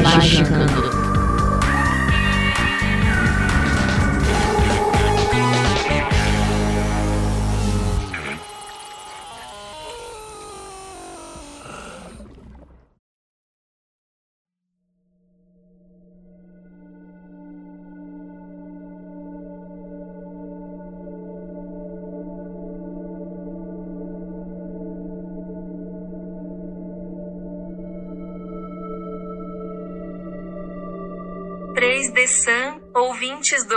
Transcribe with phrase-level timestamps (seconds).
[0.00, 1.11] Magicando.
[1.11, 1.11] de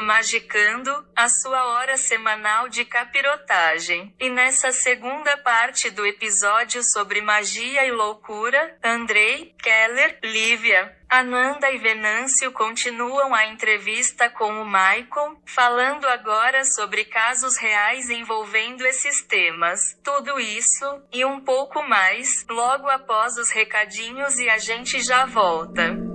[0.06, 4.14] Magicando, a sua hora semanal de capirotagem.
[4.20, 11.80] E nessa segunda parte do episódio sobre magia e loucura, Andrei, Keller, Lívia, Ananda e
[11.80, 19.98] Venâncio continuam a entrevista com o Michael, falando agora sobre casos reais envolvendo esses temas.
[20.04, 26.15] Tudo isso, e um pouco mais, logo após os recadinhos e a gente já volta.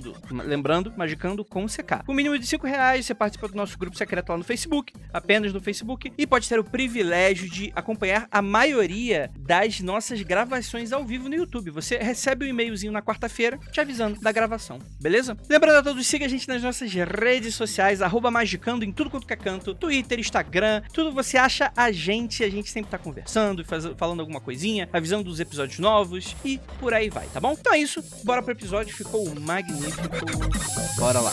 [0.01, 0.15] Magicando.
[0.31, 2.03] Lembrando, Magicando com CK.
[2.05, 5.53] Com mínimo de 5 reais, você participa do nosso grupo secreto lá no Facebook, apenas
[5.53, 11.05] no Facebook, e pode ter o privilégio de acompanhar a maioria das nossas gravações ao
[11.05, 11.71] vivo no YouTube.
[11.71, 15.37] Você recebe um e-mailzinho na quarta-feira te avisando da gravação, beleza?
[15.49, 17.99] Lembrando a todos, siga a gente nas nossas redes sociais,
[18.31, 22.49] Magicando em tudo quanto que é canto, Twitter, Instagram, tudo você acha a gente, a
[22.49, 27.09] gente sempre tá conversando, faz, falando alguma coisinha, avisando dos episódios novos e por aí
[27.09, 27.51] vai, tá bom?
[27.59, 29.90] Então é isso, bora pro episódio, ficou magnífico.
[30.97, 31.31] Bora lá.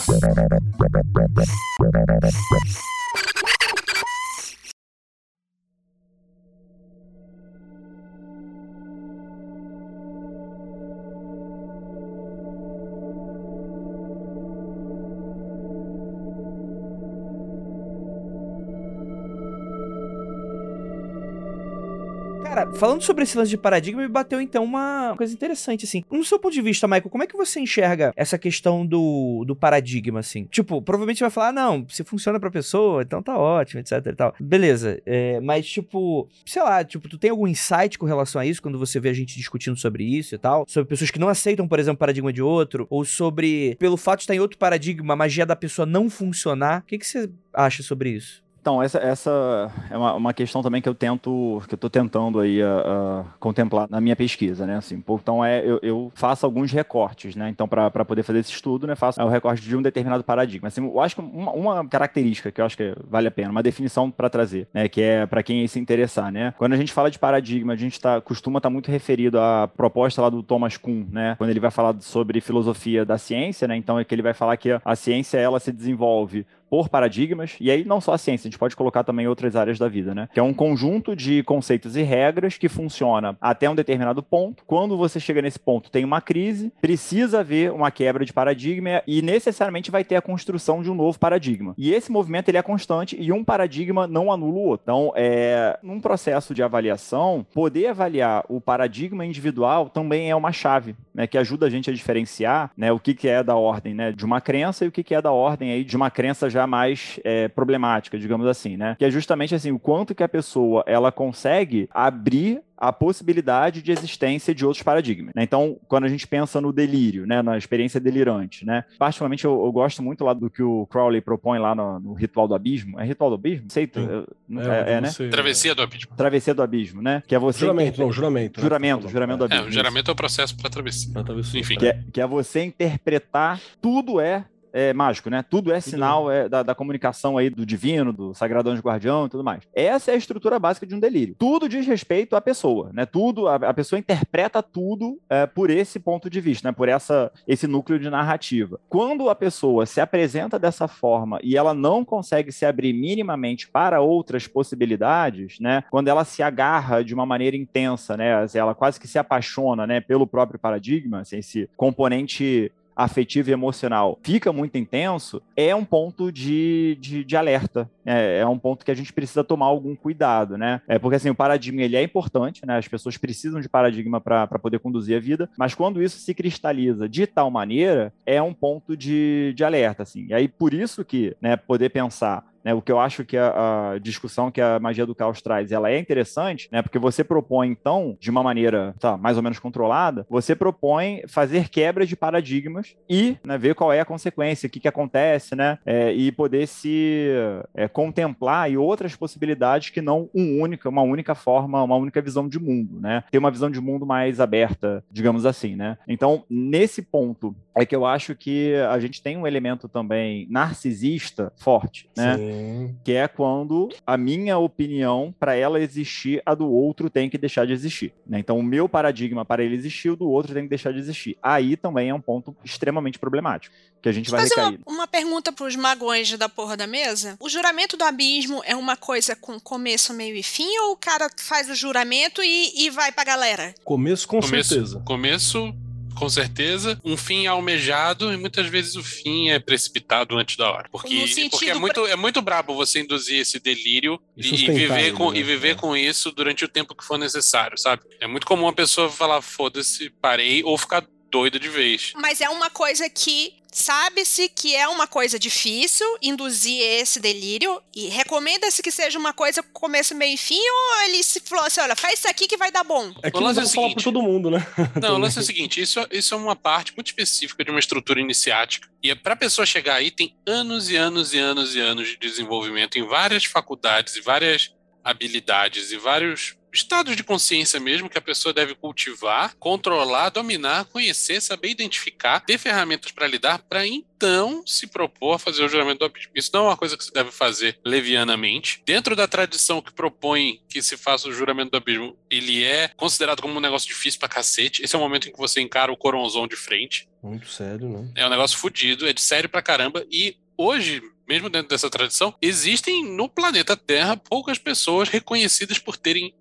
[22.59, 26.03] Cara, falando sobre esse lance de paradigma, me bateu então uma coisa interessante, assim.
[26.11, 29.55] No seu ponto de vista, Michael, como é que você enxerga essa questão do, do
[29.55, 30.43] paradigma, assim?
[30.43, 34.05] Tipo, provavelmente você vai falar, ah, não, se funciona pra pessoa, então tá ótimo, etc
[34.05, 34.35] e tal.
[34.37, 38.61] Beleza, é, mas tipo, sei lá, tipo, tu tem algum insight com relação a isso,
[38.61, 40.65] quando você vê a gente discutindo sobre isso e tal?
[40.67, 44.19] Sobre pessoas que não aceitam, por exemplo, o paradigma de outro, ou sobre, pelo fato
[44.19, 46.81] de estar em outro paradigma, a magia da pessoa não funcionar.
[46.81, 48.43] O que, que você acha sobre isso?
[48.69, 52.39] Então, essa, essa é uma, uma, questão também que eu tento, que eu estou tentando
[52.39, 54.75] aí a, a contemplar na minha pesquisa, né?
[54.75, 57.49] Assim, então, é, eu, eu faço alguns recortes, né?
[57.49, 60.67] Então, para poder fazer esse estudo, né, faço o recorte de um determinado paradigma.
[60.67, 63.63] Assim, eu acho que uma, uma característica que eu acho que vale a pena, uma
[63.63, 64.87] definição para trazer, né?
[64.87, 66.53] Que é para quem se interessar, né?
[66.55, 69.67] Quando a gente fala de paradigma, a gente tá, costuma estar tá muito referido à
[69.67, 71.33] proposta lá do Thomas Kuhn, né?
[71.39, 73.75] Quando ele vai falar sobre filosofia da ciência, né?
[73.75, 77.71] Então, é que ele vai falar que a ciência, ela se desenvolve por paradigmas, e
[77.71, 80.29] aí não só a ciência, a gente pode colocar também outras áreas da vida, né?
[80.33, 84.63] Que é um conjunto de conceitos e regras que funciona até um determinado ponto.
[84.65, 89.21] Quando você chega nesse ponto, tem uma crise, precisa haver uma quebra de paradigma e
[89.21, 91.73] necessariamente vai ter a construção de um novo paradigma.
[91.77, 94.83] E esse movimento ele é constante e um paradigma não anula o outro.
[94.83, 100.95] Então, é, num processo de avaliação, poder avaliar o paradigma individual também é uma chave,
[101.13, 104.11] né, que ajuda a gente a diferenciar, né, o que, que é da ordem, né,
[104.11, 106.58] de uma crença e o que, que é da ordem aí de uma crença já
[106.59, 108.95] já mais é, problemática, digamos assim, né?
[108.99, 113.91] Que é justamente assim, o quanto que a pessoa ela consegue abrir a possibilidade de
[113.91, 115.33] existência de outros paradigmas.
[115.35, 115.43] Né?
[115.43, 119.71] Então, quando a gente pensa no delírio, né, na experiência delirante, né, particularmente eu, eu
[119.71, 122.97] gosto muito lá do que o Crowley propõe lá no, no Ritual do Abismo.
[122.97, 123.65] É Ritual do Abismo?
[123.69, 124.25] Sei, eu,
[124.61, 125.09] é, é, é, né?
[125.29, 126.15] Travessia do Abismo.
[126.15, 127.21] Travessia do Abismo, né?
[127.27, 128.59] Que é você juramento, não, juramento.
[128.59, 128.63] Né?
[128.63, 129.65] Juramento, juramento do Abismo.
[129.65, 131.13] É, o juramento é o processo para travessia.
[131.13, 131.59] travessia.
[131.59, 131.77] Enfim.
[131.77, 135.43] Que é, que é você interpretar tudo é é mágico, né?
[135.47, 139.29] Tudo é sinal é, da, da, comunicação aí do divino, do sagrado anjo guardião e
[139.29, 139.63] tudo mais.
[139.73, 141.35] Essa é a estrutura básica de um delírio.
[141.37, 143.05] Tudo diz respeito à pessoa, né?
[143.05, 146.71] Tudo, a, a pessoa interpreta tudo é, por esse ponto de vista, né?
[146.71, 148.79] Por essa, esse núcleo de narrativa.
[148.87, 154.01] Quando a pessoa se apresenta dessa forma e ela não consegue se abrir minimamente para
[154.01, 155.83] outras possibilidades, né?
[155.89, 158.45] Quando ela se agarra de uma maneira intensa, né?
[158.53, 160.01] Ela quase que se apaixona, né?
[160.01, 166.31] Pelo próprio paradigma, assim, esse componente afetivo e emocional fica muito intenso, é um ponto
[166.31, 167.89] de, de, de alerta.
[168.05, 170.81] É, é, um ponto que a gente precisa tomar algum cuidado, né?
[170.87, 172.77] É porque assim, o paradigma ele é importante, né?
[172.77, 177.07] As pessoas precisam de paradigma para poder conduzir a vida, mas quando isso se cristaliza
[177.07, 180.25] de tal maneira, é um ponto de, de alerta, assim.
[180.27, 183.93] E aí, por isso que, né, poder pensar né, o que eu acho que a,
[183.93, 187.69] a, discussão que a magia do caos traz, ela é interessante, né, porque você propõe,
[187.69, 192.95] então, de uma maneira tá, mais ou menos controlada, você propõe fazer quebras de paradigmas
[193.09, 196.67] e né, ver qual é a consequência, o que, que acontece, né, é, e poder
[196.67, 197.29] se
[197.75, 202.47] é, contemplar e outras possibilidades que não um única, uma única forma, uma única visão
[202.47, 205.97] de mundo, né, ter uma visão de mundo mais aberta, digamos assim, né.
[206.07, 211.51] Então, nesse ponto, é que eu acho que a gente tem um elemento também narcisista
[211.55, 212.37] forte, né?
[212.37, 217.37] Sim que é quando a minha opinião, para ela existir, a do outro tem que
[217.37, 218.13] deixar de existir.
[218.25, 218.39] Né?
[218.39, 221.37] Então, o meu paradigma para ele existir, o do outro tem que deixar de existir.
[221.41, 224.79] Aí também é um ponto extremamente problemático, que a gente vai fazer recair.
[224.85, 227.37] Uma, uma pergunta para os magões da porra da mesa.
[227.39, 231.29] O juramento do abismo é uma coisa com começo, meio e fim, ou o cara
[231.37, 233.73] faz o juramento e, e vai pra galera?
[233.83, 235.01] Começo, com começo, certeza.
[235.05, 235.73] Começo,
[236.15, 240.89] com certeza, um fim almejado e muitas vezes o fim é precipitado antes da hora.
[240.91, 245.31] Porque, porque é, muito, é muito brabo você induzir esse delírio e, e viver, com,
[245.31, 245.39] né?
[245.39, 245.75] e viver é.
[245.75, 248.03] com isso durante o tempo que for necessário, sabe?
[248.19, 252.13] É muito comum a pessoa falar, foda-se, parei, ou ficar doido de vez.
[252.15, 258.07] Mas é uma coisa que Sabe-se que é uma coisa difícil induzir esse delírio e
[258.07, 261.79] recomenda-se que seja uma coisa com começo, meio e fim ou ele se falou assim,
[261.81, 263.13] olha, faz isso aqui que vai dar bom?
[263.21, 264.65] É que o lance é o seguinte, pra todo mundo, né?
[265.01, 267.79] Não, o lance é o seguinte, isso, isso é uma parte muito específica de uma
[267.79, 271.75] estrutura iniciática e é para a pessoa chegar aí tem anos e anos e anos
[271.75, 277.79] e anos de desenvolvimento em várias faculdades e várias habilidades e vários estados de consciência
[277.79, 283.59] mesmo que a pessoa deve cultivar, controlar, dominar, conhecer, saber identificar, ter ferramentas para lidar,
[283.59, 286.31] para então se propor a fazer o juramento do abismo.
[286.35, 288.81] Isso não é uma coisa que se deve fazer levianamente.
[288.85, 293.41] Dentro da tradição que propõe que se faça o juramento do abismo, ele é considerado
[293.41, 294.83] como um negócio difícil pra cacete.
[294.83, 297.07] Esse é o momento em que você encara o coronzão de frente.
[297.23, 298.11] Muito sério, né?
[298.15, 300.05] É um negócio fodido, é de sério pra caramba.
[300.11, 306.33] E hoje, mesmo dentro dessa tradição, existem no planeta Terra poucas pessoas reconhecidas por terem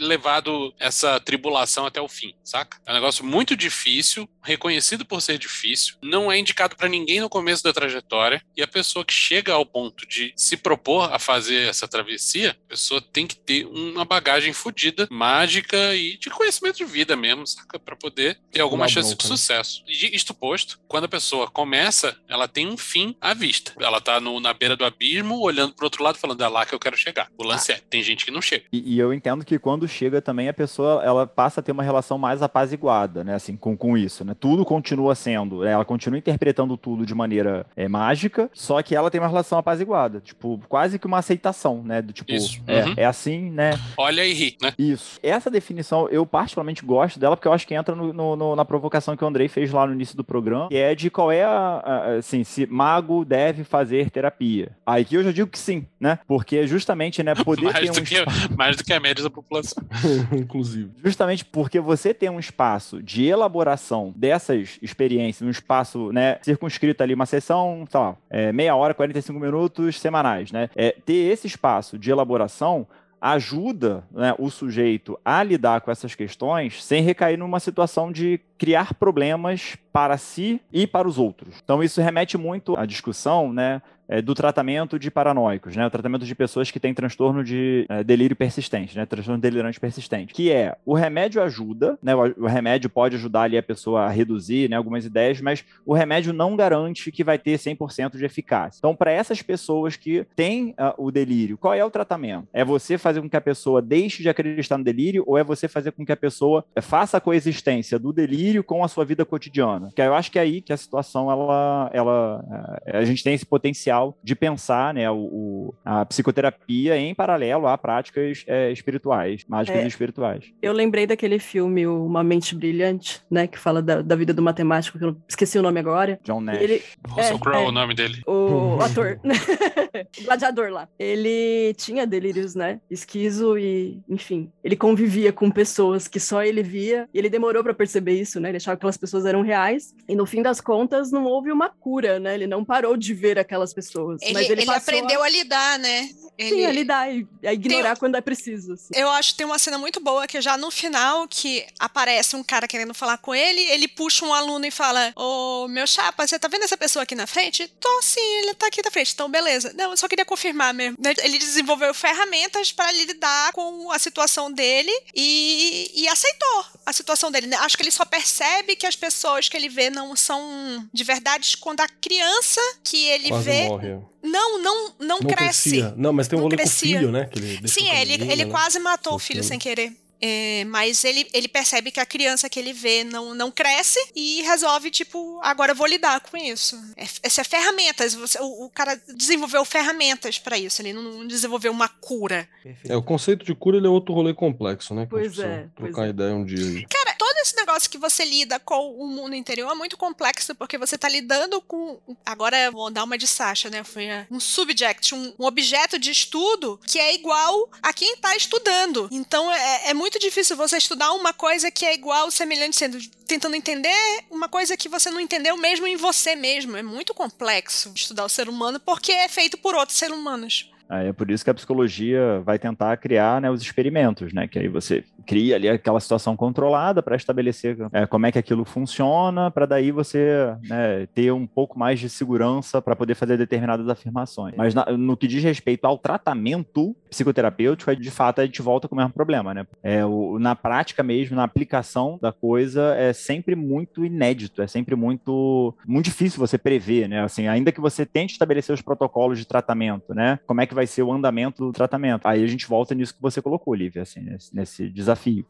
[0.00, 2.78] levado essa tribulação até o fim, saca?
[2.86, 7.28] É um negócio muito difícil, reconhecido por ser difícil, não é indicado para ninguém no
[7.28, 11.68] começo da trajetória, e a pessoa que chega ao ponto de se propor a fazer
[11.68, 16.84] essa travessia, a pessoa tem que ter uma bagagem fodida, mágica e de conhecimento de
[16.84, 17.78] vida mesmo, saca?
[17.78, 19.28] Para poder ter alguma chance de né?
[19.28, 19.82] sucesso.
[19.86, 23.72] E isto posto, quando a pessoa começa, ela tem um fim à vista.
[23.80, 26.74] Ela tá no, na beira do abismo, olhando pro outro lado, falando, é lá que
[26.74, 27.30] eu quero chegar.
[27.36, 27.76] O lance ah.
[27.76, 28.64] é, tem gente que não chega.
[28.72, 31.72] E, e eu entendo que quando quando chega também a pessoa ela passa a ter
[31.72, 33.34] uma relação mais apaziguada, né?
[33.34, 34.34] Assim, com, com isso, né?
[34.38, 35.72] Tudo continua sendo, né?
[35.72, 40.20] ela continua interpretando tudo de maneira é, mágica, só que ela tem uma relação apaziguada,
[40.20, 42.00] tipo, quase que uma aceitação, né?
[42.00, 42.32] Do tipo,
[42.66, 42.94] é, uhum.
[42.96, 43.78] é assim, né?
[43.96, 44.72] Olha e ri, né?
[44.78, 45.18] Isso.
[45.22, 48.64] Essa definição eu particularmente gosto dela porque eu acho que entra no, no, no, na
[48.64, 51.44] provocação que o Andrei fez lá no início do programa, que é de qual é
[51.44, 54.72] a, a, assim, se mago deve fazer terapia.
[54.86, 56.18] Aí que eu já digo que sim, né?
[56.26, 58.04] Porque justamente, né, poder mais ter um...
[58.04, 58.24] que,
[58.56, 59.73] mais do que a média da população.
[60.32, 60.90] Inclusive.
[61.02, 67.14] Justamente porque você tem um espaço de elaboração dessas experiências, um espaço, né, circunscrito ali,
[67.14, 70.68] uma sessão, sei lá, é, meia hora, 45 minutos semanais, né?
[70.74, 72.86] É, ter esse espaço de elaboração
[73.24, 78.94] ajuda né, o sujeito a lidar com essas questões sem recair numa situação de criar
[78.94, 81.54] problemas para si e para os outros.
[81.62, 85.86] Então isso remete muito à discussão, né, é, do tratamento de paranoicos, né?
[85.86, 89.06] O tratamento de pessoas que têm transtorno de é, delírio persistente, né?
[89.06, 90.32] Transtorno delirante persistente.
[90.32, 92.14] Que é, o remédio ajuda, né?
[92.14, 94.76] O, remédio pode ajudar ali a pessoa a reduzir, né?
[94.76, 98.78] Algumas ideias, mas o remédio não garante que vai ter 100% de eficácia.
[98.78, 102.46] Então, para essas pessoas que têm uh, o delírio, qual é o tratamento?
[102.52, 105.68] É você fazer com que a pessoa deixe de acreditar no delírio ou é você
[105.68, 109.24] fazer com que a pessoa é, faça a coexistência do delírio com a sua vida
[109.24, 109.90] cotidiana?
[109.94, 113.34] Que eu acho que é aí que a situação, ela, ela, é, a gente tem
[113.34, 119.44] esse potencial de pensar né, o, o a psicoterapia em paralelo a práticas é, espirituais,
[119.48, 120.52] mágicas é, e espirituais.
[120.62, 124.98] Eu lembrei daquele filme Uma Mente Brilhante, né, que fala da, da vida do matemático,
[124.98, 126.18] que eu esqueci o nome agora.
[126.22, 126.60] John Nash.
[126.60, 128.22] Ele, Russell é, Crowe é o nome dele.
[128.26, 129.20] O ator.
[130.20, 130.88] o gladiador lá.
[130.98, 132.80] Ele tinha delírios, né?
[132.90, 137.08] Esquizo e, enfim, ele convivia com pessoas que só ele via.
[137.12, 138.50] E ele demorou para perceber isso, né?
[138.50, 139.94] Ele achava que aquelas pessoas eram reais.
[140.08, 142.34] E no fim das contas, não houve uma cura, né?
[142.34, 144.20] Ele não parou de ver aquelas pessoas.
[144.22, 145.26] Ele, mas ele, ele aprendeu a...
[145.26, 145.28] a...
[145.28, 146.08] lidar, né?
[146.36, 146.50] Ele...
[146.50, 148.00] Sim, a lidar e a ignorar tem...
[148.00, 148.72] quando é preciso.
[148.72, 148.92] Assim.
[148.94, 152.42] Eu acho que tem uma cena muito boa que já no final que aparece um
[152.42, 156.38] cara querendo falar com ele, ele puxa um aluno e fala: Ô, meu chapa, você
[156.38, 157.68] tá vendo essa pessoa aqui na frente?
[157.80, 159.12] Tô sim, ele tá aqui na frente.
[159.14, 159.72] Então, beleza.
[159.76, 160.96] Não, eu só queria confirmar mesmo.
[161.22, 167.46] Ele desenvolveu ferramentas para lidar com a situação dele e, e aceitou a situação dele.
[167.46, 167.56] Né?
[167.58, 171.58] Acho que ele só percebe que as pessoas que ele vê não são de verdade
[171.58, 173.98] quando a criança que ele Quase vê morre.
[174.22, 175.70] Não, não, não, não cresce.
[175.70, 175.94] Crescia.
[175.94, 177.26] Não, mas tem um rolê com o filho, né?
[177.26, 178.50] Que ele Sim, é, ele, ele né?
[178.50, 179.92] quase matou o filho sem querer.
[180.26, 184.40] É, mas ele, ele percebe que a criança que ele vê não, não cresce e
[184.40, 186.80] resolve, tipo, agora eu vou lidar com isso.
[186.96, 188.14] É, essa é ferramentas.
[188.14, 192.48] Você, o, o, cara desenvolveu ferramentas para isso, ele não desenvolveu uma cura.
[192.88, 195.06] É, o conceito de cura ele é outro rolê complexo, né?
[195.10, 195.68] Pois é.
[195.76, 196.08] Trocar pois é.
[196.08, 196.86] ideia um dia.
[196.88, 200.78] Cara, todo esse negócio que você lida com o mundo interior é muito complexo, porque
[200.78, 201.98] você tá lidando com.
[202.24, 203.84] Agora vou dar uma de Sasha, né?
[203.84, 209.08] Foi um subject, um, um objeto de estudo que é igual a quem tá estudando.
[209.10, 212.98] Então é, é muito muito difícil você estudar uma coisa que é igual, semelhante, sendo
[213.26, 216.76] tentando entender uma coisa que você não entendeu mesmo em você mesmo.
[216.76, 220.70] É muito complexo estudar o ser humano porque é feito por outros seres humanos.
[220.88, 224.46] É por isso que a psicologia vai tentar criar né, os experimentos, né?
[224.46, 228.64] Que aí você cria ali aquela situação controlada para estabelecer é, como é que aquilo
[228.64, 233.88] funciona, para daí você né, ter um pouco mais de segurança para poder fazer determinadas
[233.88, 234.54] afirmações.
[234.56, 238.86] Mas na, no que diz respeito ao tratamento psicoterapêutico, é, de fato a gente volta
[238.88, 239.66] com o mesmo problema, né?
[239.82, 244.94] É, o, na prática mesmo, na aplicação da coisa, é sempre muito inédito, é sempre
[244.94, 247.22] muito, muito difícil você prever, né?
[247.22, 250.38] Assim, ainda que você tente estabelecer os protocolos de tratamento, né?
[250.46, 252.26] Como é que vai ser o andamento do tratamento?
[252.26, 255.46] Aí a gente volta nisso que você colocou, Lívia, assim, nesse, nesse desafio.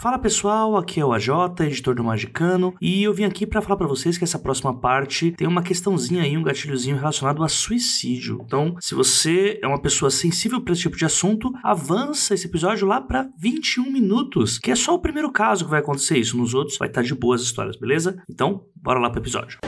[0.00, 1.28] Fala pessoal, aqui é o AJ,
[1.62, 5.32] editor do Magicano, e eu vim aqui para falar para vocês que essa próxima parte
[5.32, 8.40] tem uma questãozinha aí, um gatilhozinho relacionado a suicídio.
[8.46, 12.86] Então, se você é uma pessoa sensível para esse tipo de assunto, avança esse episódio
[12.86, 16.36] lá para 21 minutos, que é só o primeiro caso que vai acontecer isso.
[16.36, 18.22] Nos outros vai estar tá de boas histórias, beleza?
[18.30, 19.58] Então, bora lá pro episódio.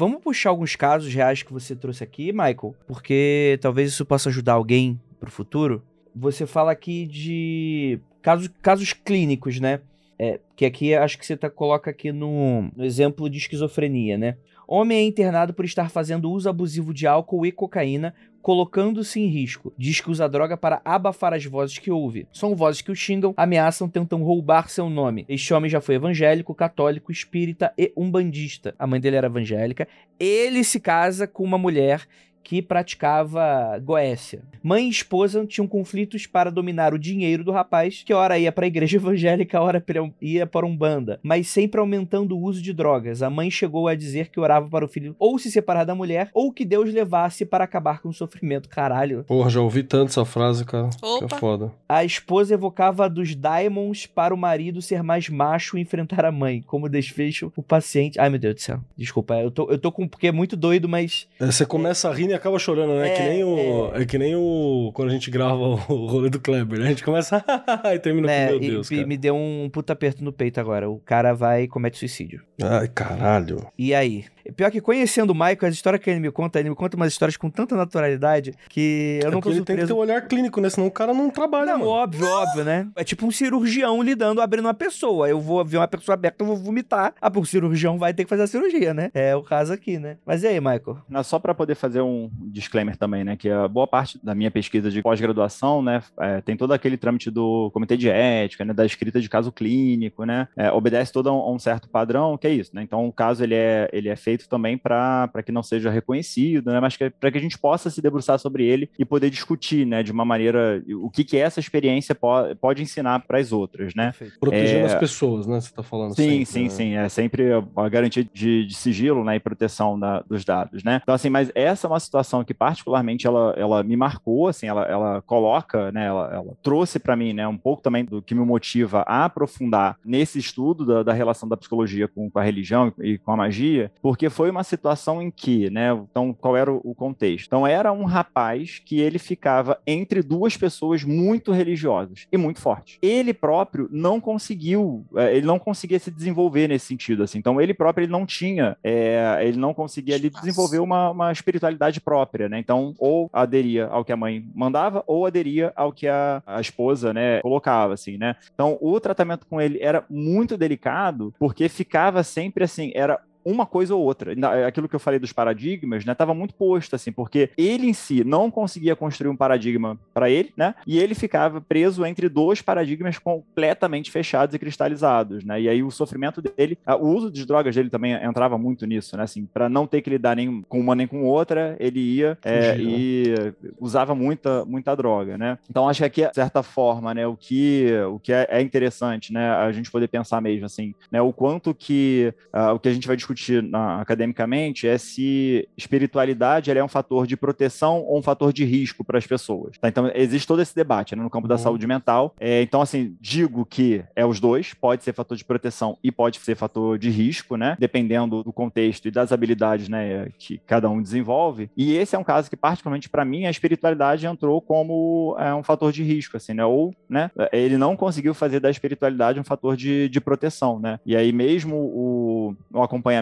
[0.00, 4.54] Vamos puxar alguns casos reais que você trouxe aqui, Michael, porque talvez isso possa ajudar
[4.54, 5.82] alguém pro futuro.
[6.16, 9.80] Você fala aqui de casos, casos clínicos, né?
[10.18, 14.38] É, que aqui acho que você tá, coloca aqui no, no exemplo de esquizofrenia, né?
[14.66, 19.72] Homem é internado por estar fazendo uso abusivo de álcool e cocaína, colocando-se em risco.
[19.76, 22.26] Diz que usa droga para abafar as vozes que ouve.
[22.32, 25.24] São vozes que o xingam, ameaçam, tentam roubar seu nome.
[25.28, 28.74] Este homem já foi evangélico, católico, espírita e umbandista.
[28.78, 29.86] A mãe dele era evangélica.
[30.18, 32.06] Ele se casa com uma mulher
[32.42, 34.42] que praticava Goécia.
[34.62, 38.66] Mãe e esposa tinham conflitos para dominar o dinheiro do rapaz, que ora ia para
[38.66, 39.82] a igreja evangélica, ora
[40.20, 43.22] ia para um banda, mas sempre aumentando o uso de drogas.
[43.22, 46.30] A mãe chegou a dizer que orava para o filho ou se separar da mulher,
[46.34, 48.68] ou que Deus levasse para acabar com o sofrimento.
[48.68, 49.24] Caralho.
[49.24, 50.90] Porra, já ouvi tanto essa frase, cara.
[51.02, 51.26] Opa.
[51.26, 51.72] Que é foda.
[51.88, 56.62] A esposa evocava dos Diamonds para o marido ser mais macho e enfrentar a mãe.
[56.66, 58.18] Como desfecho, o paciente.
[58.18, 58.80] Ai, meu Deus do céu.
[58.96, 60.06] Desculpa, eu tô, eu tô com.
[60.06, 61.28] Porque é muito doido, mas.
[61.38, 62.10] É, você começa é...
[62.10, 63.12] a rir e acaba chorando, né?
[63.12, 63.92] É, que nem o.
[63.94, 64.02] É...
[64.02, 64.06] é...
[64.06, 64.90] que nem o.
[64.94, 65.74] Quando a gente grava o
[66.06, 66.86] rolê do Kleber, né?
[66.86, 67.44] A gente começa
[67.94, 68.90] e termina é, com meu Deus.
[68.90, 70.88] E, me deu um puta aperto no peito agora.
[70.88, 72.42] O cara vai e comete suicídio.
[72.62, 73.66] Ai, caralho.
[73.78, 74.24] E aí?
[74.56, 77.12] Pior que conhecendo o Michael, as histórias que ele me conta, ele me conta umas
[77.12, 79.94] histórias com tanta naturalidade que eu É não porque tô ele tem que ter surpreso.
[79.94, 80.70] um olhar clínico, né?
[80.70, 81.90] Senão o cara não trabalha, Não, mano.
[81.90, 82.88] óbvio, óbvio, né?
[82.96, 85.28] É tipo um cirurgião lidando, abrindo uma pessoa.
[85.28, 87.14] Eu vou ver uma pessoa aberta, eu vou vomitar.
[87.20, 89.10] Ah, porque o cirurgião vai ter que fazer a cirurgia, né?
[89.14, 90.16] É o caso aqui, né?
[90.24, 90.98] Mas e aí, Michael?
[91.08, 93.36] Não, Só para poder fazer um disclaimer também, né?
[93.36, 96.02] Que a boa parte da minha pesquisa de pós-graduação, né?
[96.18, 98.72] é, tem todo aquele trâmite do comitê de ética, né?
[98.72, 100.48] Da escrita de caso clínico, né?
[100.56, 102.82] é, obedece todo a um, a um certo padrão, que é isso, né?
[102.82, 106.80] Então o caso ele é, ele é feito também para que não seja reconhecido, né?
[106.80, 110.02] Mas para que a gente possa se debruçar sobre ele e poder discutir, né?
[110.02, 112.28] De uma maneira o que que essa experiência po
[112.60, 114.12] pode ensinar para as outras, né?
[114.38, 114.92] Protegendo É.
[114.92, 115.60] as pessoas, né?
[115.60, 116.68] Você tá falando Sim, sempre, sim, né?
[116.70, 116.94] sim.
[116.94, 117.44] É sempre
[117.76, 121.00] a garantia de, de sigilo né, e proteção da- dos dados, né?
[121.02, 124.82] Então, assim, mas essa é uma situação que particularmente ela, ela me marcou, assim, ela,
[124.84, 128.44] ela coloca, né, ela, ela trouxe para mim, né, um pouco também do que me
[128.44, 133.18] motiva a aprofundar nesse estudo da, da relação da psicologia com, com a religião e
[133.18, 136.94] com a magia, porque foi uma situação em que, né, então, qual era o, o
[136.94, 137.46] contexto?
[137.46, 142.98] Então, era um rapaz que ele ficava entre duas pessoas muito religiosas e muito fortes.
[143.00, 147.38] Ele próprio não conseguiu, é, ele não conseguia se desenvolver nesse sentido, assim.
[147.38, 152.00] Então, ele próprio ele não tinha, é, ele não conseguia ali desenvolver uma, uma espiritualidade
[152.00, 152.58] própria, né?
[152.58, 157.12] Então, ou aderia ao que a mãe mandava, ou aderia ao que a, a esposa,
[157.12, 158.36] né, colocava, assim, né?
[158.52, 163.94] Então, o tratamento com ele era muito delicado, porque ficava sempre assim, era uma coisa
[163.94, 164.34] ou outra.
[164.34, 167.92] Na- Aquilo que eu falei dos paradigmas, né, estava muito posto assim, porque ele em
[167.92, 170.74] si não conseguia construir um paradigma para ele, né?
[170.86, 175.60] E ele ficava preso entre dois paradigmas completamente fechados e cristalizados, né?
[175.60, 179.22] E aí o sofrimento dele, o uso de drogas dele também entrava muito nisso, né?
[179.24, 182.76] Assim, para não ter que lidar nem com uma nem com outra, ele ia é,
[182.76, 182.82] né?
[182.82, 183.34] e
[183.78, 185.58] usava muita muita droga, né?
[185.68, 189.32] Então acho que aqui, de certa forma, né, o que o que é, é interessante,
[189.32, 192.92] né, a gente poder pensar mesmo assim, né, o quanto que ah, o que a
[192.92, 193.29] gente vai discutir
[193.62, 199.04] na- academicamente é se espiritualidade é um fator de proteção ou um fator de risco
[199.04, 199.76] para as pessoas.
[199.78, 199.88] tá?
[199.88, 201.58] Então existe todo esse debate né, no campo da Uhum.
[201.58, 202.34] saúde mental.
[202.40, 206.38] É, então assim digo que é os dois, pode ser fator de proteção e pode
[206.38, 211.02] ser fator de risco, né, dependendo do contexto e das habilidades, né, que cada um
[211.02, 211.70] desenvolve.
[211.76, 215.62] E esse é um caso que particularmente para mim a espiritualidade entrou como é, um
[215.62, 219.76] fator de risco, assim, né, ou, né, ele não conseguiu fazer da espiritualidade um fator
[219.76, 220.98] de, de proteção, né.
[221.04, 223.19] E aí mesmo o, o acompanhamento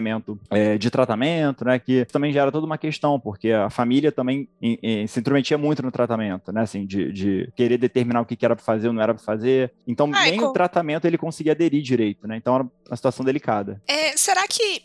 [0.49, 4.77] é, de tratamento, né, que também gera toda uma questão, porque a família também em-
[4.81, 8.45] em- se intrometia muito no tratamento, né, assim, de, de querer determinar o que que
[8.45, 9.71] era para fazer ou não era para fazer.
[9.87, 10.49] Então nem Michael.
[10.49, 12.37] o tratamento ele conseguia aderir direito, né.
[12.37, 13.81] Então era uma situação delicada.
[13.87, 14.81] É, será que.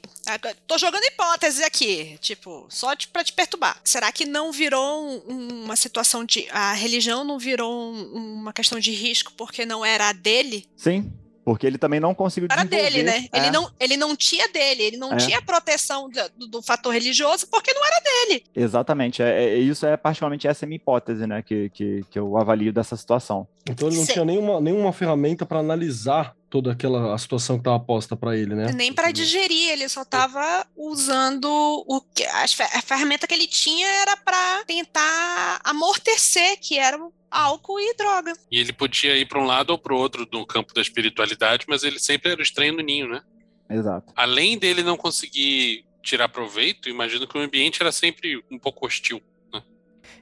[0.66, 3.76] Tô jogando hipótese aqui, tipo, só pra te perturbar.
[3.84, 6.46] Será que não virou um- uma situação de.
[6.50, 10.66] A religião não virou um- uma questão de risco porque não era a dele?
[10.76, 11.12] Sim,
[11.44, 12.90] porque ele também não conseguiu Era desenvolver.
[12.90, 13.28] dele, né?
[13.32, 13.50] Ele, É.
[13.50, 15.16] não, ele não tinha dele, ele não É.
[15.16, 18.44] tinha proteção do, do fator religioso porque não era dele.
[18.54, 22.18] Exatamente, é, é- isso é particularmente essa é a minha hipótese, né, que, que, que
[22.18, 23.46] eu avalio dessa situação.
[23.68, 24.12] Então ele não Sim.
[24.12, 28.54] tinha nenhuma, nenhuma ferramenta pra analisar toda aquela a situação que tava posta pra ele,
[28.54, 28.70] né?
[28.72, 34.16] Nem para digerir, ele só tava usando o que a ferramenta que ele tinha era
[34.16, 36.96] para tentar amortecer, que era
[37.28, 38.34] álcool e droga.
[38.52, 41.66] E ele podia ir para um lado ou para o outro do campo da espiritualidade,
[41.68, 43.20] mas ele sempre era o estranho no ninho, né?
[43.68, 44.12] Exato.
[44.14, 49.20] Além dele não conseguir tirar proveito, imagino que o ambiente era sempre um pouco hostil.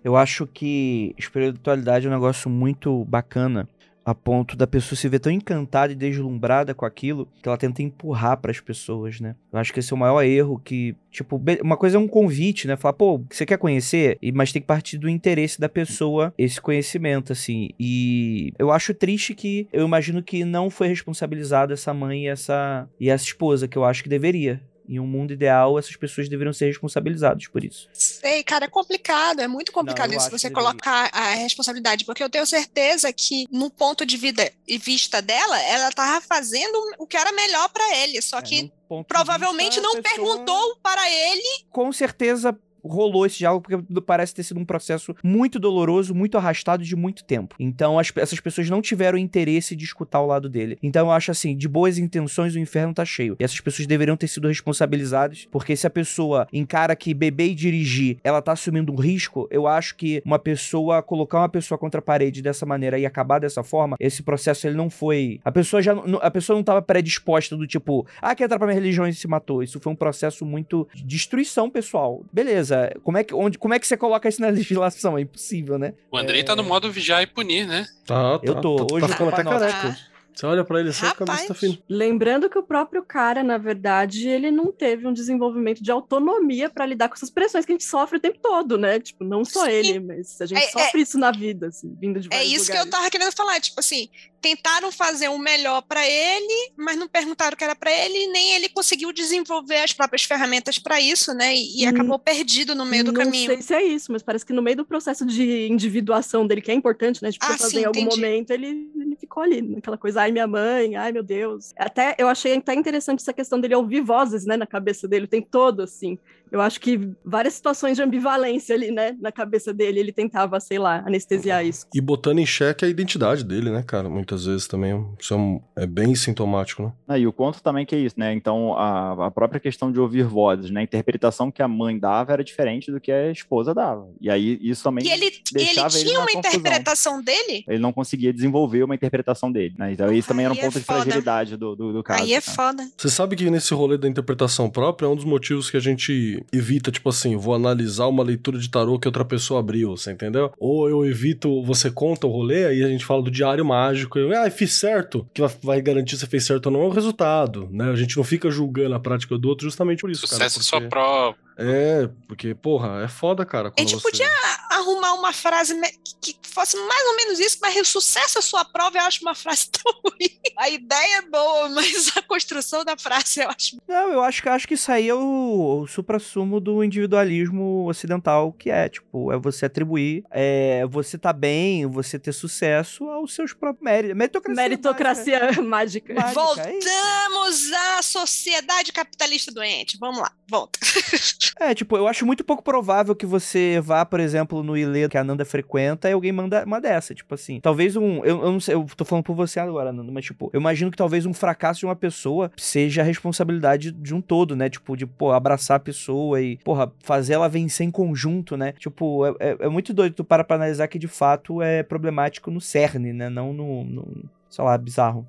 [0.03, 3.69] Eu acho que espiritualidade é um negócio muito bacana,
[4.05, 7.83] a ponto da pessoa se ver tão encantada e deslumbrada com aquilo que ela tenta
[7.83, 9.37] empurrar pras pessoas, né?
[9.53, 12.67] Eu acho que esse é o maior erro que, tipo, uma coisa é um convite,
[12.67, 12.77] né?
[12.77, 14.19] Falar, pô, você quer conhecer?
[14.35, 17.71] Mas tem que partir do interesse da pessoa esse conhecimento, assim.
[17.79, 22.89] E eu acho triste que eu imagino que não foi responsabilizada essa mãe e essa
[22.99, 24.61] e essa esposa, que eu acho que deveria.
[24.89, 27.89] Em um mundo ideal, essas pessoas deveriam ser responsabilizadas por isso.
[27.93, 32.29] Sei, cara, é complicado, é muito complicado eu isso você colocar a responsabilidade, porque eu
[32.29, 37.17] tenho certeza que no ponto de vida e vista dela, ela tava fazendo o que
[37.17, 38.73] era melhor pra ele, só É, que
[39.07, 41.65] provavelmente não pessoa- perguntou para ele.
[41.71, 46.83] com certeza rolou esse diálogo porque parece ter sido um processo muito doloroso, muito arrastado
[46.85, 47.55] de muito tempo.
[47.59, 50.79] Então as- essas pessoas não tiveram interesse de escutar o lado dele.
[50.83, 53.37] Então eu acho assim, de boas intenções o inferno tá cheio.
[53.39, 57.55] E essas pessoas deveriam ter sido responsabilizadas, porque se a pessoa encara que beber e
[57.55, 62.01] dirigir, ela tá assumindo um risco, eu acho que uma pessoa colocar uma pessoa contra
[62.01, 65.81] a parede dessa maneira e acabar dessa forma, esse processo ele não foi, a pessoa
[65.83, 69.15] já a pessoa não tava predisposta do tipo, ah, quer entrar pra minha religião e
[69.15, 69.63] se matou.
[69.63, 72.25] Isso foi um processo muito de destruição pessoal.
[72.33, 72.72] Beleza,
[73.03, 75.17] como é que, onde, como é que você coloca isso na legislação?
[75.19, 75.95] É impossível, né?
[76.11, 77.87] O Andrei tá no modo vigiar e punir, né?
[78.07, 78.77] Tá, tá, Eu tô.
[78.77, 81.27] tá, Hoje tá eu ficando tô Você olha pra ele assim, a Rapaz.
[81.29, 81.79] cabeça tá fina.
[81.89, 86.87] Lembrando que o próprio cara, na verdade, ele não teve um desenvolvimento de autonomia pra
[86.87, 88.99] lidar com essas pressões que a gente sofre o tempo todo, né?
[89.01, 89.71] Tipo, não só Sim.
[89.71, 92.65] ele, mas a gente É- sofre isso na vida, assim, vindo de É vários isso
[92.67, 92.87] que lugares.
[92.87, 94.09] eu tava querendo falar, tipo assim,
[94.41, 98.55] tentaram fazer o melhor pra ele, mas não perguntaram o que era pra ele, nem
[98.57, 101.55] ele conseguiu desenvolver as próprias ferramentas pra isso, né?
[101.55, 103.47] E, e Hum, acabou perdido no meio do não caminho.
[103.47, 106.71] sei se é isso, mas parece que no meio do processo de individuação dele, que
[106.71, 107.31] é importante, né?
[107.31, 108.17] Tipo, Ah, fazer sim, em algum entendi.
[108.21, 111.73] momento, ele, ele ficou ali, naquela coisa, ai, minha mãe, ai, meu Deus.
[111.77, 115.29] Até eu achei até interessante essa questão dele ouvir vozes, né, na cabeça dele o
[115.29, 116.19] tempo todo, assim.
[116.53, 120.79] Eu acho que várias situações de ambivalência ali, né, na cabeça dele, ele tentava, sei
[120.79, 121.87] lá, anestesiar isso.
[121.95, 124.09] E botando em xeque a identidade dele, né, cara?
[124.09, 125.05] Muitas vezes também.
[125.19, 126.93] Isso é, um- é bem sintomático, né?
[127.09, 128.35] Ah, e o conto também que é isso, né?
[128.35, 130.81] Então, a, a própria questão de ouvir vozes, né?
[130.81, 134.09] A interpretação que a mãe dava era diferente do que a esposa dava.
[134.21, 136.61] E aí, isso também E ele, ele deixava ele tinha na uma confusão.
[136.61, 137.65] interpretação dele?
[137.67, 139.93] ele não conseguia desenvolver uma interpretação dele, né?
[139.93, 141.01] Então, isso também era um é ponto de foda.
[141.03, 142.23] fragilidade do, do, do caso.
[142.23, 142.41] Aí é né?
[142.43, 142.87] foda.
[142.97, 146.42] Você sabe que nesse rolê da interpretação própria é um dos motivos que a gente
[146.53, 150.53] evita, tipo assim, vou analisar uma leitura de tarô que outra pessoa abriu, você entendeu?
[150.59, 154.31] Ou eu evito, você conta o rolê, aí a gente fala do diário mágico, eu,
[154.37, 157.91] ah, fiz certo, que vai- garantir se fez certo ou não é o resultado, né?
[157.91, 160.49] A gente não fica julgando a prática do outro justamente por isso, cara.
[160.49, 161.35] Sucesso é sua porque- pró.
[161.57, 163.73] É, porque, porra, é foda, cara.
[163.77, 164.03] A gente você...
[164.03, 164.29] podia
[164.71, 165.79] arrumar uma frase
[166.21, 169.35] que fosse mais ou menos isso, mas o sucesso à sua prova eu acho uma
[169.35, 170.41] frase tão ruim.
[170.57, 173.77] A ideia é boa, mas a construção da frase eu acho.
[173.89, 178.53] Não, eu acho que acho que isso aí é o, o supra-sumo do individualismo ocidental,
[178.53, 183.53] que é, tipo, é você atribuir, é você tá bem, você ter sucesso aos seus
[183.53, 184.17] próprios méritos.
[184.17, 184.63] Meritocracia.
[184.63, 186.15] Meritocracia mágica.
[186.15, 186.89] Mágica, é isso.
[186.89, 189.99] Voltamos à sociedade capitalista doente.
[189.99, 190.79] Vamos lá, volta.
[191.59, 195.19] É, tipo, eu acho muito pouco provável que você vá, por exemplo, no Ilê que
[195.19, 197.61] a Nanda frequenta e alguém manda uma dessa, tipo assim.
[197.61, 198.25] Talvez um.
[198.25, 200.91] Eu, eu não sei, eu tô falando por você agora, Nanda, mas, tipo, eu imagino
[200.91, 204.69] que talvez um fracasso de uma pessoa seja a responsabilidade de um todo, né?
[204.69, 208.73] Tipo, de, pô, abraçar a pessoa e, porra, fazer ela vencer em conjunto, né?
[208.79, 212.51] Tipo, é, é, é muito doido tu para pra analisar que de fato é problemático
[212.51, 213.29] no cerne, né?
[213.29, 213.85] Não no.
[213.85, 215.27] no sei lá, bizarro.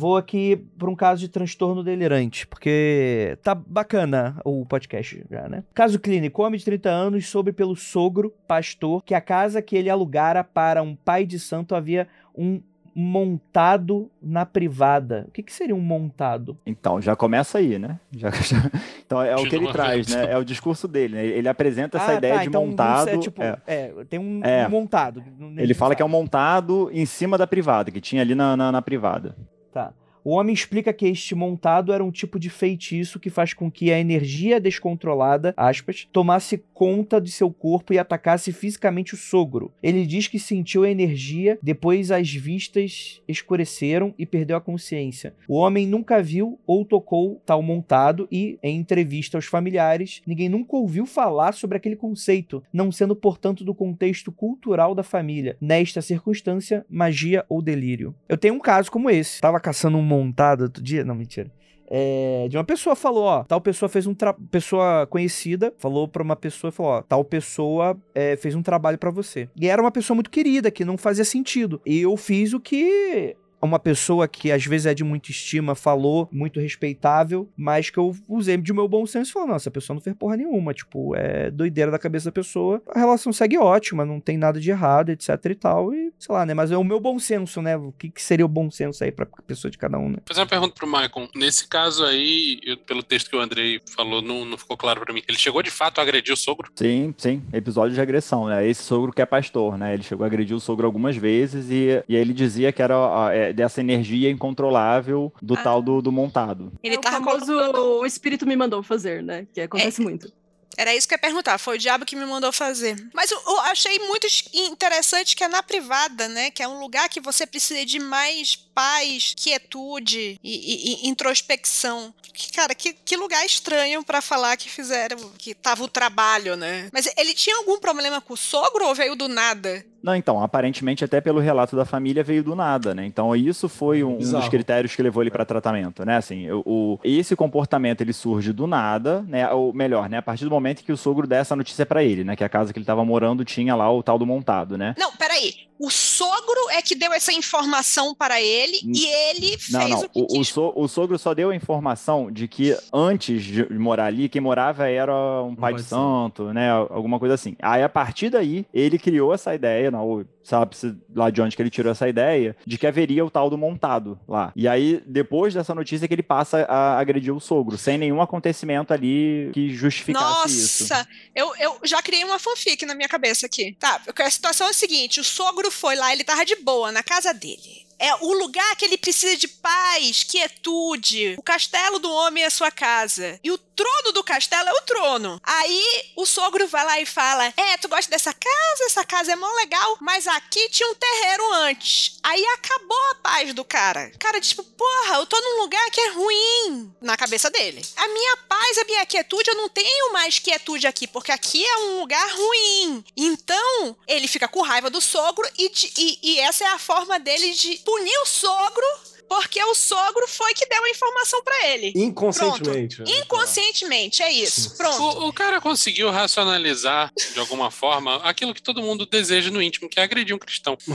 [0.00, 5.64] Vou aqui para um caso de transtorno delirante, porque tá bacana o podcast já, né?
[5.74, 9.90] Caso clínico, homem de 30 anos soube pelo sogro, pastor, que a casa que ele
[9.90, 12.60] alugara para um pai de santo havia um
[12.94, 15.24] montado na privada.
[15.28, 16.56] O que, que seria um montado?
[16.64, 17.98] Então, já começa aí, né?
[18.16, 18.70] Já- já-
[19.04, 20.22] Então, é o De que ele traz, então.
[20.22, 20.32] né?
[20.32, 21.26] É o discurso dele, né?
[21.26, 23.08] Ele apresenta essa Ah, ideia tá, de então, montado.
[23.08, 23.56] É, tipo, é.
[23.66, 24.64] é, tem um, É.
[24.64, 25.24] um montado.
[25.56, 28.70] Ele fala que é um montado em cima da privada, que tinha ali na, na,
[28.70, 29.34] na privada.
[29.78, 29.92] Tá.
[30.24, 33.92] O homem explica que este montado era um tipo de feitiço que faz com que
[33.92, 39.72] a energia descontrolada, aspas, tomasse conta de seu corpo e atacasse fisicamente o sogro.
[39.82, 45.34] Ele diz que sentiu a energia, depois as vistas escureceram e perdeu a consciência.
[45.46, 50.76] O homem nunca viu ou tocou tal montado e, em entrevista aos familiares, ninguém nunca
[50.76, 55.56] ouviu falar sobre aquele conceito, não sendo, portanto, do contexto cultural da família.
[55.60, 58.14] Nesta circunstância, magia ou delírio.
[58.28, 59.40] Eu tenho um caso como esse.
[59.40, 61.04] Tava caçando um montado outro dia.
[61.04, 61.50] Não, mentira.
[61.90, 64.14] É, de uma pessoa falou, ó, tal pessoa fez um
[64.50, 69.10] pessoa conhecida falou pra uma pessoa, falou, ó, tal pessoa é, fez um trabalho pra
[69.10, 69.48] você.
[69.56, 71.80] E era uma pessoa muito querida que não fazia sentido.
[71.86, 76.28] E eu fiz o que uma pessoa que às vezes é de muita estima falou,
[76.32, 79.94] muito respeitável, mas que eu usei de meu bom senso e falou, não, essa pessoa
[79.94, 84.04] não fez porra nenhuma, tipo, é doideira da cabeça da pessoa, a relação segue ótima,
[84.04, 86.84] não tem nada de errado, etc e tal, e sei lá, né, mas é o
[86.84, 89.78] meu bom senso, né, o que, que seria o bom senso aí pra pessoa de
[89.78, 90.16] cada um, né.
[90.18, 91.28] Vou fazer uma pergunta pro Michael.
[91.34, 95.12] Nesse caso aí, eu- pelo texto que o Andrei falou, não, não ficou claro pra
[95.12, 95.22] mim.
[95.28, 96.70] Ele chegou de fato a agredir o sogro?
[96.74, 97.42] Sim, sim.
[97.52, 98.66] Episódio de agressão, né?
[98.66, 99.94] Esse sogro que é pastor, né?
[99.94, 102.96] Ele chegou a agredir o sogro algumas vezes e, e aí ele dizia que era
[102.96, 105.62] ó, é, dessa energia incontrolável do Ah.
[105.62, 106.72] tal do, do montado.
[106.82, 109.46] Ele é o tava famoso colocando- o espírito me mandou fazer, né?
[109.52, 110.32] Que acontece muito.
[110.76, 112.94] Era isso que eu ia perguntar, foi o diabo que me mandou fazer.
[113.12, 116.52] Mas eu, eu achei muito es- interessante que é na privada, né?
[116.52, 120.54] Que é um lugar que você precisa de mais paz, quietude e,
[121.02, 122.14] e- e introspecção.
[122.32, 126.88] Que, cara, que, que lugar estranho pra falar que fizeram, que tava o trabalho, né?
[126.92, 129.84] Mas ele tinha algum problema com o sogro ou veio do nada?
[130.02, 133.04] Não, então, aparentemente até pelo relato da família veio do nada, né?
[133.04, 136.16] Então isso foi um, um dos critérios que levou ele para tratamento, né?
[136.16, 139.50] Assim, o, o- esse comportamento ele surge do nada, né?
[139.52, 140.18] Ou melhor, né?
[140.18, 142.36] A partir do momento que o sogro dá essa notícia para ele, né?
[142.36, 144.94] Que a casa que ele tava morando tinha lá o tal do montado, né?
[144.98, 145.52] Não, peraí.
[145.80, 150.00] o sogro é que deu essa informação para ele e ele Não, fez não.
[150.00, 150.48] o que O, o, quis.
[150.48, 154.88] so- o sogro só deu a informação de que antes de morar ali, quem morava
[154.88, 156.70] era um pai de santo, né?
[156.70, 157.56] Alguma coisa assim.
[157.60, 161.70] Aí, a partir daí, ele criou essa ideia, ou sabe-se lá de onde que ele
[161.70, 164.52] tirou essa ideia, de que haveria o tal do montado lá.
[164.56, 168.92] E aí, depois dessa notícia, que ele passa a agredir o sogro, sem nenhum acontecimento
[168.92, 170.82] ali que justificasse isso.
[170.82, 173.76] Nossa, eu, eu já criei uma fanfic na minha cabeça aqui.
[173.78, 177.02] Tá, a situação é a seguinte: o sogro foi lá, ele tava de boa na
[177.02, 177.87] casa dele.
[177.98, 181.34] É o lugar que ele precisa de paz, quietude.
[181.38, 183.38] O castelo do homem é a sua casa.
[183.42, 185.40] E o trono do castelo é o trono.
[185.42, 188.84] Aí o sogro vai lá e fala: É, tu gosta dessa casa?
[188.86, 192.18] Essa casa é mó legal, mas aqui tinha um terreiro antes.
[192.22, 194.10] Aí acabou a paz do cara.
[194.14, 196.92] O cara, tipo, porra, eu tô num lugar que é ruim.
[197.00, 197.84] Na cabeça dele.
[197.96, 201.76] A minha paz, a minha quietude, eu não tenho mais quietude aqui, porque aqui é
[201.78, 203.04] um lugar ruim.
[203.16, 207.52] Então, ele fica com raiva do sogro e, e- e essa é a forma dele
[207.54, 208.86] de punir o sogro,
[209.28, 211.92] porque o sogro foi que deu a informação pra ele.
[211.94, 212.96] Inconscientemente.
[212.96, 213.10] Pronto.
[213.12, 214.76] Inconscientemente, é isso.
[214.76, 215.02] Pronto.
[215.02, 219.88] O, o cara conseguiu racionalizar, de alguma forma, aquilo que todo mundo deseja no íntimo,
[219.88, 220.76] que é agredir um cristão.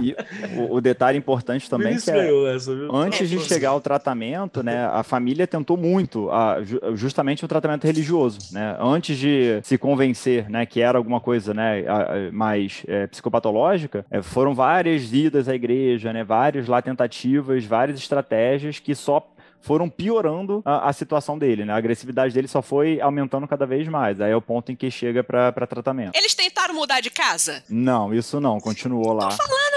[0.00, 0.14] E
[0.56, 2.94] o, o detalhe importante também Vinícius que é, essa, viu?
[2.94, 7.84] antes de chegar ao tratamento, né, a família tentou muito a- ju- justamente o tratamento
[7.84, 8.76] religioso, né?
[8.80, 11.96] Antes de se convencer, né, que era alguma coisa, né, a-
[12.28, 15.02] a- mais é, psicopatológica, é, foram várias
[15.36, 19.26] idas à igreja, né, várias lá tentativas, várias estratégias que só
[19.66, 21.72] foram piorando a, a situação dele, né?
[21.72, 24.20] A agressividade dele só foi aumentando cada vez mais.
[24.20, 26.16] Aí é o ponto em que chega para tratamento.
[26.16, 27.64] Eles tentaram mudar de casa?
[27.68, 29.28] Não, isso não, continuou lá.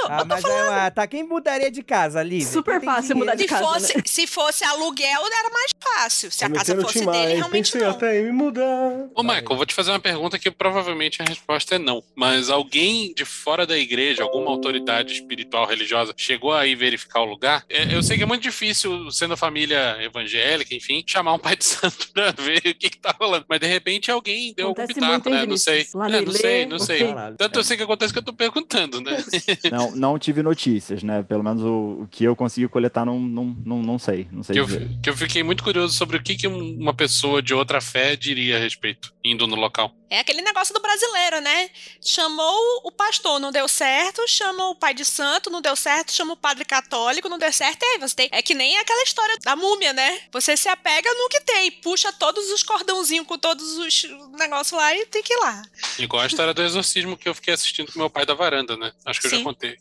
[0.07, 2.47] Ah, mas aí, ah, tá, quem mudaria de casa, Lívia?
[2.47, 4.03] Super fácil mudar de Se casa, fosse, né?
[4.05, 6.31] se fosse aluguel, era mais fácil.
[6.31, 7.93] Se a casa fosse timar, dele, realmente Pensei não.
[7.93, 9.07] até em me mudar.
[9.15, 12.03] Ô, Michael, eu vou te fazer uma pergunta que provavelmente a resposta é não.
[12.15, 17.63] Mas alguém de fora da igreja, alguma autoridade espiritual, religiosa, chegou aí verificar o lugar?
[17.69, 21.65] É, Eu sei que é muito difícil, sendo família evangélica, enfim, chamar um pai de
[21.65, 23.45] santo pra ver o que, que tá rolando.
[23.49, 25.45] Mas de repente alguém deu algum Acontece pitaco, muito, hein, né?
[25.45, 25.81] Não sei.
[25.81, 26.99] É, não sei, não sei.
[27.07, 27.37] Caralho.
[27.37, 29.17] Tanto eu sei que acontece que eu tô perguntando, né?
[29.71, 31.23] Não, não tive notícias, né?
[31.23, 34.27] Pelo menos o, o que eu consegui coletar, não, não, não, não sei.
[34.31, 34.67] Não sei Que eu,
[35.03, 38.15] que eu fiquei muito curioso sobre o que, que um- uma pessoa de outra fé
[38.15, 39.93] diria a respeito, indo no local.
[40.09, 41.69] É aquele negócio do brasileiro, né?
[42.03, 46.33] Chamou o pastor, não deu certo, chama o pai de santo, não deu certo, chama
[46.33, 48.29] o padre católico, não deu certo, aí você tem.
[48.31, 50.21] É que nem aquela história da múmia, né?
[50.31, 54.03] Você se apega no que tem, puxa todos os cordãozinhos com todos os
[54.37, 55.61] negócios lá e tem que ir lá.
[55.99, 58.91] Igual a história do exorcismo que eu fiquei assistindo com meu pai da varanda, né?
[59.05, 59.77] Acho que eu já contei.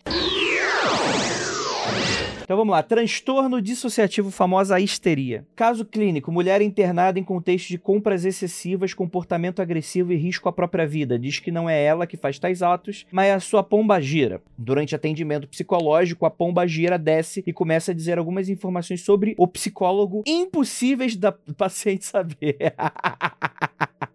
[2.48, 2.82] Então vamos lá.
[2.82, 5.46] Transtorno dissociativo, famosa histeria.
[5.54, 10.86] Caso clínico: mulher internada em contexto de compras excessivas, comportamento agressivo e risco à própria
[10.86, 11.18] vida.
[11.18, 14.40] Diz que não é ela que faz tais atos, mas é a sua pomba gira.
[14.56, 19.46] Durante atendimento psicológico, a pomba gira desce e começa a dizer algumas informações sobre o
[19.46, 22.56] psicólogo impossíveis da paciente saber.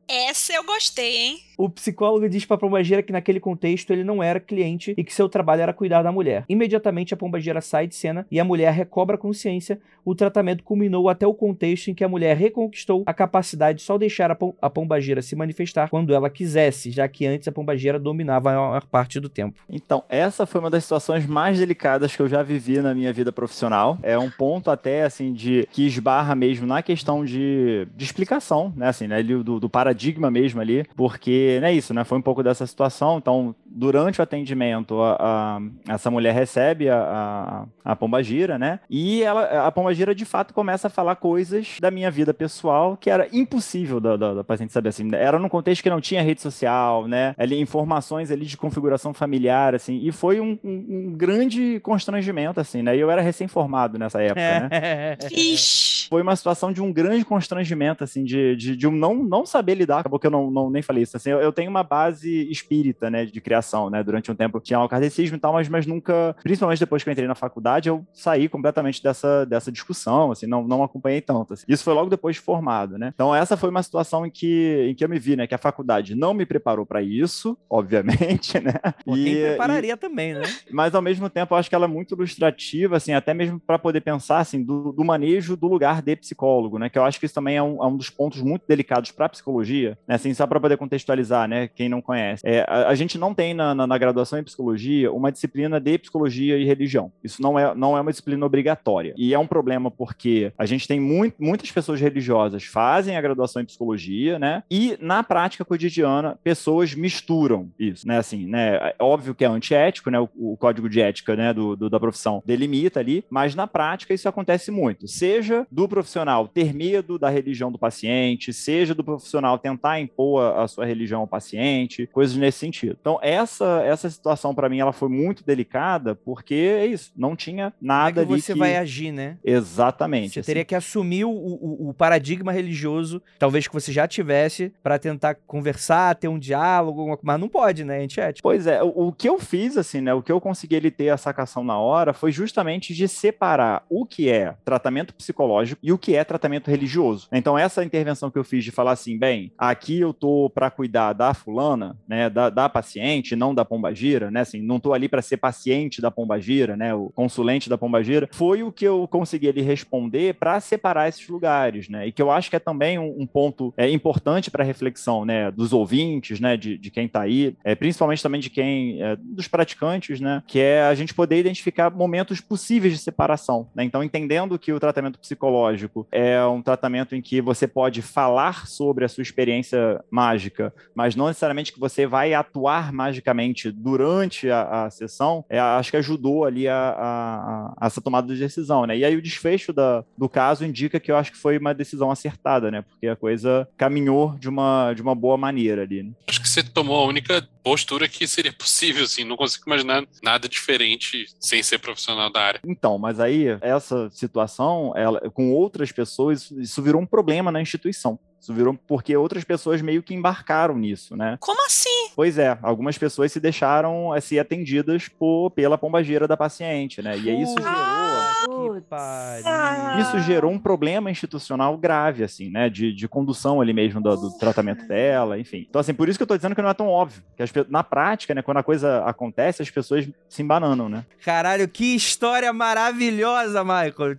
[0.07, 1.39] Essa eu gostei, hein?
[1.57, 5.29] O psicólogo diz pra pombageira que naquele contexto ele não era cliente e que seu
[5.29, 6.45] trabalho era cuidar da mulher.
[6.49, 9.79] Imediatamente a pombageira sai de cena e a mulher recobra a consciência.
[10.05, 13.97] O tratamento culminou até o contexto em que a mulher reconquistou a capacidade de só
[13.97, 17.97] deixar a, pom a pombageira se manifestar quando ela quisesse, já que antes a pombageira
[17.97, 19.55] dominava a maior parte do tempo.
[19.69, 23.31] Então, essa foi uma das situações mais delicadas que eu já vivi na minha vida
[23.31, 23.97] profissional.
[24.03, 28.89] É um ponto até, assim, de que esbarra mesmo na questão de, de explicação, né,
[28.89, 32.67] assim, né, do, do paradigma mesmo ali, porque, né, isso, né, foi um pouco dessa
[32.67, 33.17] situação.
[33.17, 39.23] Então, durante o atendimento, a, a- essa mulher recebe a, a, a pombagira, né, e
[39.23, 43.27] ela, a pombagira, de fato, começa a falar coisas da minha vida pessoal que era
[43.33, 47.07] impossível da, da, da paciente saber, assim, era num contexto que não tinha rede social,
[47.07, 52.59] né, ali, informações ali de configuração familiar, assim, e foi um, um- um grande constrangimento,
[52.59, 55.17] assim, né, e eu era recém-formado nessa época, né.
[55.31, 56.07] Ixi.
[56.09, 59.73] Foi uma situação de um grande constrangimento, assim, de, de, de um não, não saber
[59.73, 59.99] lidar.
[59.99, 61.17] Acabou que eu não, não nem falei isso.
[61.17, 64.03] Assim, eu, eu tenho uma base espírita, né, de criação, né?
[64.03, 67.11] Durante um tempo tinha o kardecismo e tal, mas, mas nunca, principalmente depois que eu
[67.11, 71.53] entrei na faculdade, eu saí completamente dessa, dessa discussão, assim, não, não acompanhei tanto.
[71.53, 71.65] assim.
[71.67, 73.11] Isso foi logo depois de formado, né?
[73.13, 75.47] Então, essa foi uma situação em que, em que eu me vi, né?
[75.47, 78.73] Que a faculdade não me preparou para isso, obviamente, né?
[79.05, 80.41] Pô, E- quem e- prepararia também, né?
[80.71, 83.79] mas ao mesmo tempo eu acho que ela é muito ilustrativa, assim, até mesmo para
[83.79, 86.89] poder pensar assim do, do manejo do lugar de psicólogo, né?
[86.89, 89.25] Que eu acho que isso também é um, é um dos pontos muito delicados para
[89.25, 90.15] a psicologia, né?
[90.15, 91.67] Assim, só para poder contextualizar, né?
[91.67, 95.11] Quem não conhece, é, a, a gente não tem na, na, na, graduação em psicologia
[95.11, 97.11] uma disciplina de psicologia e religião.
[97.23, 99.13] Isso não é, não é uma disciplina obrigatória.
[99.17, 103.61] E é um problema porque a gente tem muito, muitas pessoas religiosas fazem a graduação
[103.61, 104.63] em psicologia, né?
[104.69, 108.17] E na prática cotidiana, pessoas misturam isso, né?
[108.17, 108.75] Assim, né?
[108.75, 110.19] É óbvio que é antiético, né?
[110.19, 111.53] O, o código de ética, né?
[111.53, 115.07] Do, do, da profissão delimita ali, mas na prática isso acontece muito.
[115.07, 120.63] Seja do profissional ter medo da religião do paciente, seja do profissional tentar impor a,
[120.63, 122.97] a sua religião ao paciente, coisas nesse sentido.
[122.99, 127.73] Então, essa, essa situação, para mim, ela foi muito delicada, porque é isso, não tinha
[127.81, 128.59] nada é que ali você que...
[128.59, 129.37] vai agir, né?
[129.43, 130.33] Exatamente.
[130.33, 130.47] Você assim.
[130.47, 135.35] teria que assumir o, o, o, paradigma religioso, talvez que você já tivesse, para tentar
[135.47, 138.43] conversar, ter um diálogo, mas não pode, né, antiético.
[138.43, 141.09] Pois é, o, o, que eu fiz, assim, né, o que eu consegui ele ter
[141.09, 145.97] a sacação na hora foi justamente de separar o que é tratamento psicológico e o
[145.97, 147.27] que é tratamento religioso.
[147.31, 151.13] Então, essa intervenção que eu fiz de falar assim, bem, aqui eu tô para cuidar
[151.13, 155.21] da fulana, né, da, da paciente, não da pombagira, né, assim, não tô ali para
[155.21, 159.61] ser paciente da pombagira, né, o consulente da pombagira, foi o que eu consegui ele
[159.61, 163.25] responder para separar esses lugares, né, e que eu acho que é também um, um
[163.25, 167.75] ponto é, importante para reflexão, né, dos ouvintes, né, de, de quem tá aí, é,
[167.75, 172.39] principalmente também de quem, é, dos praticantes, né, que é a gente poder identificar momentos
[172.41, 177.41] possíveis de separação, né, então entendendo que o tratamento psicológico é um tratamento em que
[177.41, 182.91] você pode falar sobre a sua experiência mágica, mas não necessariamente que você vai atuar
[182.91, 183.22] magicamente
[183.71, 188.39] durante a, a sessão, é, acho que ajudou ali a, a, a, essa tomada de
[188.39, 188.97] decisão, né?
[188.97, 192.11] E aí o desfecho da, do caso indica que eu acho que foi uma decisão
[192.11, 192.81] acertada, né?
[192.81, 196.03] Porque a coisa caminhou de uma, de uma boa maneira ali.
[196.03, 196.11] Né?
[196.27, 200.49] Acho que você tomou a única postura que seria possível, assim, não consigo imaginar nada
[200.49, 202.59] diferente sem ser profissional da área.
[202.65, 208.19] Então, mas aí essa situação, ela, com outras pessoas, isso virou um problema na instituição.
[208.43, 211.37] Isso virou porque outras pessoas meio que embarcaram nisso, né?
[211.39, 212.09] Como assim?
[212.13, 217.17] Pois é, algumas pessoas se deixaram a ser atendidas por, pela pombageira da paciente, né?
[217.17, 218.83] E aí isso gerou.
[218.91, 222.69] Ah, isso gerou um problema institucional grave, assim, né?
[222.69, 225.65] De, de condução ali mesmo do, do, tratamento dela, enfim.
[225.69, 227.23] Então, assim, por isso que eu tô dizendo que não é tão óbvio.
[227.37, 231.05] Que as, na prática, né, quando a coisa acontece, as pessoas se embananam, né?
[231.23, 234.17] Caralho, que história maravilhosa, Michael.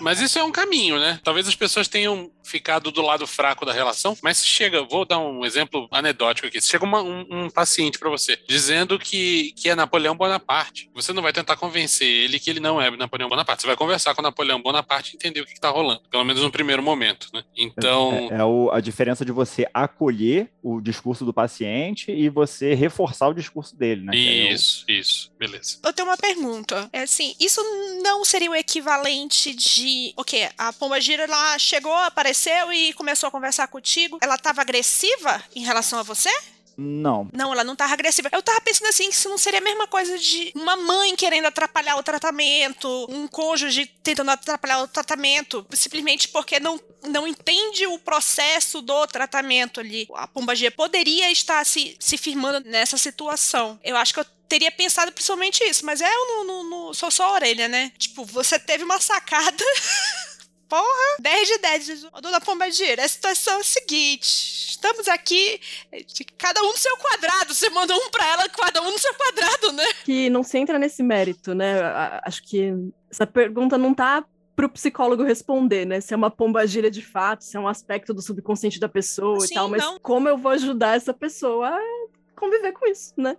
[0.00, 1.20] Mas isso é um caminho, né?
[1.22, 5.18] Talvez as pessoas tenham ficado do lado fraco da relação, mas se chega, vou dar
[5.18, 6.60] um exemplo anedótico aqui.
[6.60, 11.12] Se chega uma, um, um, paciente para você dizendo que, que é Napoleão Bonaparte, você
[11.12, 13.62] não vai tentar convencer ele que ele não é Napoleão Bonaparte.
[13.62, 16.50] Você vai conversar com Napoleão Bonaparte e entender o que, está rolando, pelo menos no
[16.50, 17.42] primeiro momento, né?
[17.56, 18.28] Então.
[18.30, 23.28] É, é o, a diferença de você acolher o discurso do paciente e você reforçar
[23.28, 24.16] o discurso dele, né?
[24.16, 24.96] Isso, é o...
[24.96, 25.78] isso, beleza.
[25.84, 26.88] Eu tenho uma pergunta.
[26.92, 27.60] É assim, isso
[28.02, 30.12] não seria o equivalente de.
[30.16, 34.18] Ok, a Pomba Gira ela chegou, apareceu e começou a conversar contigo.
[34.20, 36.30] Ela estava agressiva em relação a você?
[36.76, 37.28] Não.
[37.32, 38.28] Não, ela não tava agressiva.
[38.32, 41.46] Eu tava pensando assim que isso não seria a mesma coisa de uma mãe querendo
[41.46, 47.98] atrapalhar o tratamento, um cônjuge tentando atrapalhar o tratamento, simplesmente porque não, não entende o
[47.98, 50.08] processo do tratamento ali.
[50.14, 53.78] A pombagia poderia estar se, se firmando nessa situação.
[53.82, 57.10] Eu acho que eu teria pensado principalmente isso, mas é, eu não, não, não sou
[57.10, 57.90] só a orelha, né?
[57.96, 59.64] Tipo, você teve uma sacada.
[60.72, 62.06] Porra, 10 de 10.
[62.22, 65.60] Dona Pombagira, a situação é a seguinte: estamos aqui,
[66.38, 67.52] cada um no seu quadrado.
[67.52, 69.84] Você mandou um pra ela, cada um no seu quadrado, né?
[70.02, 71.78] Que não se entra nesse mérito, né?
[72.24, 72.72] Acho que
[73.10, 74.24] essa pergunta não tá
[74.56, 76.00] para o psicólogo responder, né?
[76.00, 79.52] Se é uma pombagira de fato, se é um aspecto do subconsciente da pessoa Sim,
[79.52, 80.00] e tal, mas não.
[80.00, 81.80] como eu vou ajudar essa pessoa a
[82.34, 83.36] conviver com isso, né?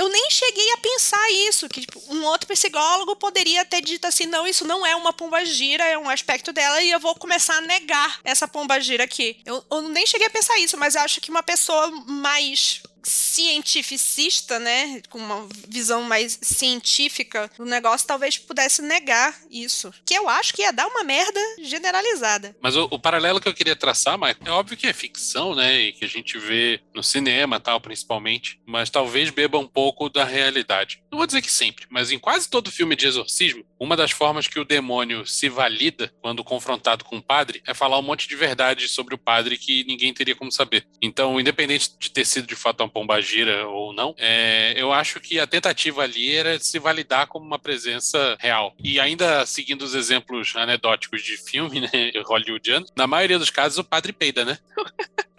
[0.00, 4.24] Eu nem cheguei a pensar isso, que tipo, um outro psicólogo poderia ter dito assim,
[4.24, 7.60] não, isso não é uma pombagira, é um aspecto dela e eu vou começar a
[7.60, 9.38] negar essa pombagira aqui.
[9.44, 15.00] Eu, eu nem cheguei a pensar isso, mas acho que uma pessoa mais cientificista, né,
[15.08, 19.92] com uma visão mais científica do negócio, talvez pudesse negar isso.
[20.04, 22.56] Que eu acho que ia dar uma merda generalizada.
[22.60, 25.80] Mas o, o paralelo que eu queria traçar, Michael, é óbvio que é ficção, né,
[25.80, 30.24] e que a gente vê no cinema, tal, principalmente, mas talvez beba um pouco da
[30.24, 31.02] realidade.
[31.10, 34.46] Não vou dizer que sempre, mas em quase todo filme de exorcismo, uma das formas
[34.46, 38.36] que o demônio se valida quando confrontado com o padre é falar um monte de
[38.36, 40.86] verdade sobre o padre que ninguém teria como saber.
[41.00, 45.46] Então, independente de ter sido de fato pombagira ou não, é, eu acho que a
[45.46, 48.74] tentativa ali era se validar como uma presença real.
[48.82, 51.88] E ainda seguindo os exemplos anedóticos de filme, né,
[52.26, 54.58] hollywoodiano, na maioria dos casos o padre peida, né?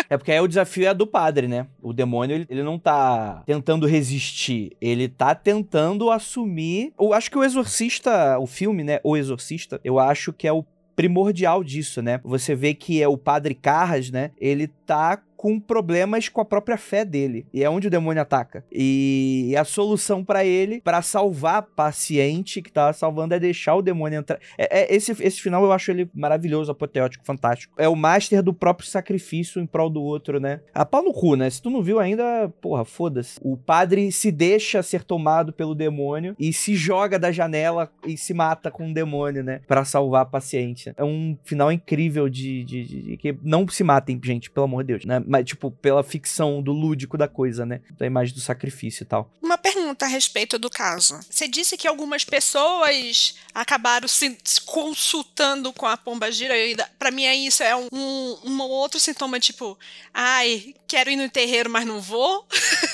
[0.10, 1.68] É porque aí o desafio é do padre, né?
[1.82, 6.92] O demônio, ele, ele, não tá tentando resistir, ele tá tentando assumir.
[7.00, 9.00] Eu acho que o Exorcista, o filme, né?
[9.06, 10.66] O Exorcista, eu acho que é o
[10.98, 12.20] primordial disso, né?
[12.24, 14.32] Você vê que é o padre Carras, né?
[14.38, 17.47] Ele tá com problemas com a própria fé dele.
[17.51, 18.63] E é onde o demônio ataca.
[18.71, 23.82] E a solução para ele, para salvar a paciente que tava salvando, é deixar o
[23.82, 24.38] demônio entrar.
[24.56, 27.73] É, é- esse, esse final eu acho ele maravilhoso, apoteótico, fantástico.
[27.75, 30.62] É o master do próprio sacrifício em prol do outro, né?
[30.75, 31.49] A pau no cu, né?
[31.49, 33.39] Se tu não viu ainda, porra, foda-se.
[33.41, 38.32] O padre se deixa ser tomado pelo demônio e se joga da janela e se
[38.32, 39.62] mata com o demônio, né?
[39.67, 40.93] Pra salvar a paciente.
[40.95, 44.84] É um final incrível de, de, de- de que não se matem, gente, pelo amor
[44.84, 45.19] de Deus, né?
[45.32, 47.80] Mas, tipo, pela ficção do lúdico da coisa, né?
[47.91, 49.32] Da imagem do sacrifício e tal.
[49.41, 51.17] Uma pergunta a respeito do caso.
[51.30, 56.54] Você disse que algumas pessoas acabaram se consultando com a pomba gira.
[57.00, 59.80] Pra mim, é isso é um, um, um outro sintoma, tipo,
[60.13, 62.46] ai, quero ir no terreiro, mas não vou.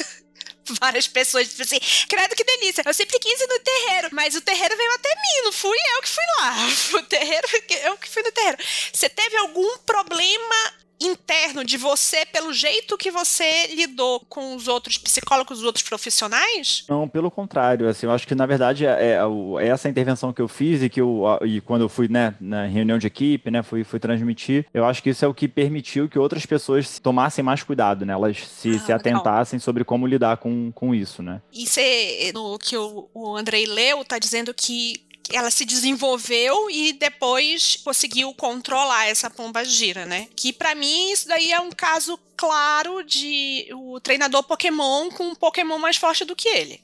[0.79, 2.83] Várias pessoas, tipo assim, credo que delícia.
[2.85, 6.01] Eu sempre quis ir no terreiro, mas o terreiro veio até mim, não fui eu
[6.03, 6.55] que fui lá.
[7.01, 7.47] O terreiro,
[7.83, 8.59] eu que fui no terreiro.
[8.93, 14.97] Você teve algum problema interno de você pelo jeito que você lidou com os outros
[14.97, 16.83] psicólogos, os outros profissionais?
[16.89, 19.17] Não, pelo contrário, assim, eu acho que na verdade é, é
[19.59, 22.65] é essa intervenção que eu fiz e que eu, e quando eu fui, né, na
[22.65, 26.07] reunião de equipe, né, fui, fui transmitir, eu acho que isso é o que permitiu
[26.09, 30.37] que outras pessoas tomassem mais cuidado, né, elas se, Ah, se atentassem sobre como lidar
[30.37, 31.41] com, com isso, né.
[31.53, 36.93] E você, no que o, o Andrei leu, tá dizendo que ela se desenvolveu e
[36.93, 40.27] depois conseguiu controlar essa pomba gira, né?
[40.35, 45.35] Que pra mim isso daí é um caso claro de o treinador Pokémon com um
[45.35, 46.81] Pokémon mais forte do que ele.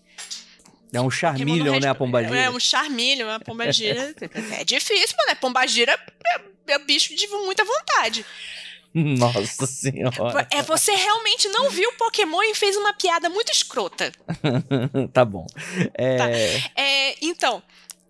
[0.91, 2.37] É um charmilhon, né, a pombagira.
[2.37, 4.13] É um charmilho, uma pombagira.
[4.59, 5.39] é difícil, mano.
[5.39, 8.23] Pombagira é, é bicho de muita vontade.
[8.93, 10.47] Nossa senhora.
[10.51, 14.11] É, você realmente não viu o Pokémon e fez uma piada muito escrota.
[15.11, 15.47] tá bom.
[15.95, 17.61] É, É, então,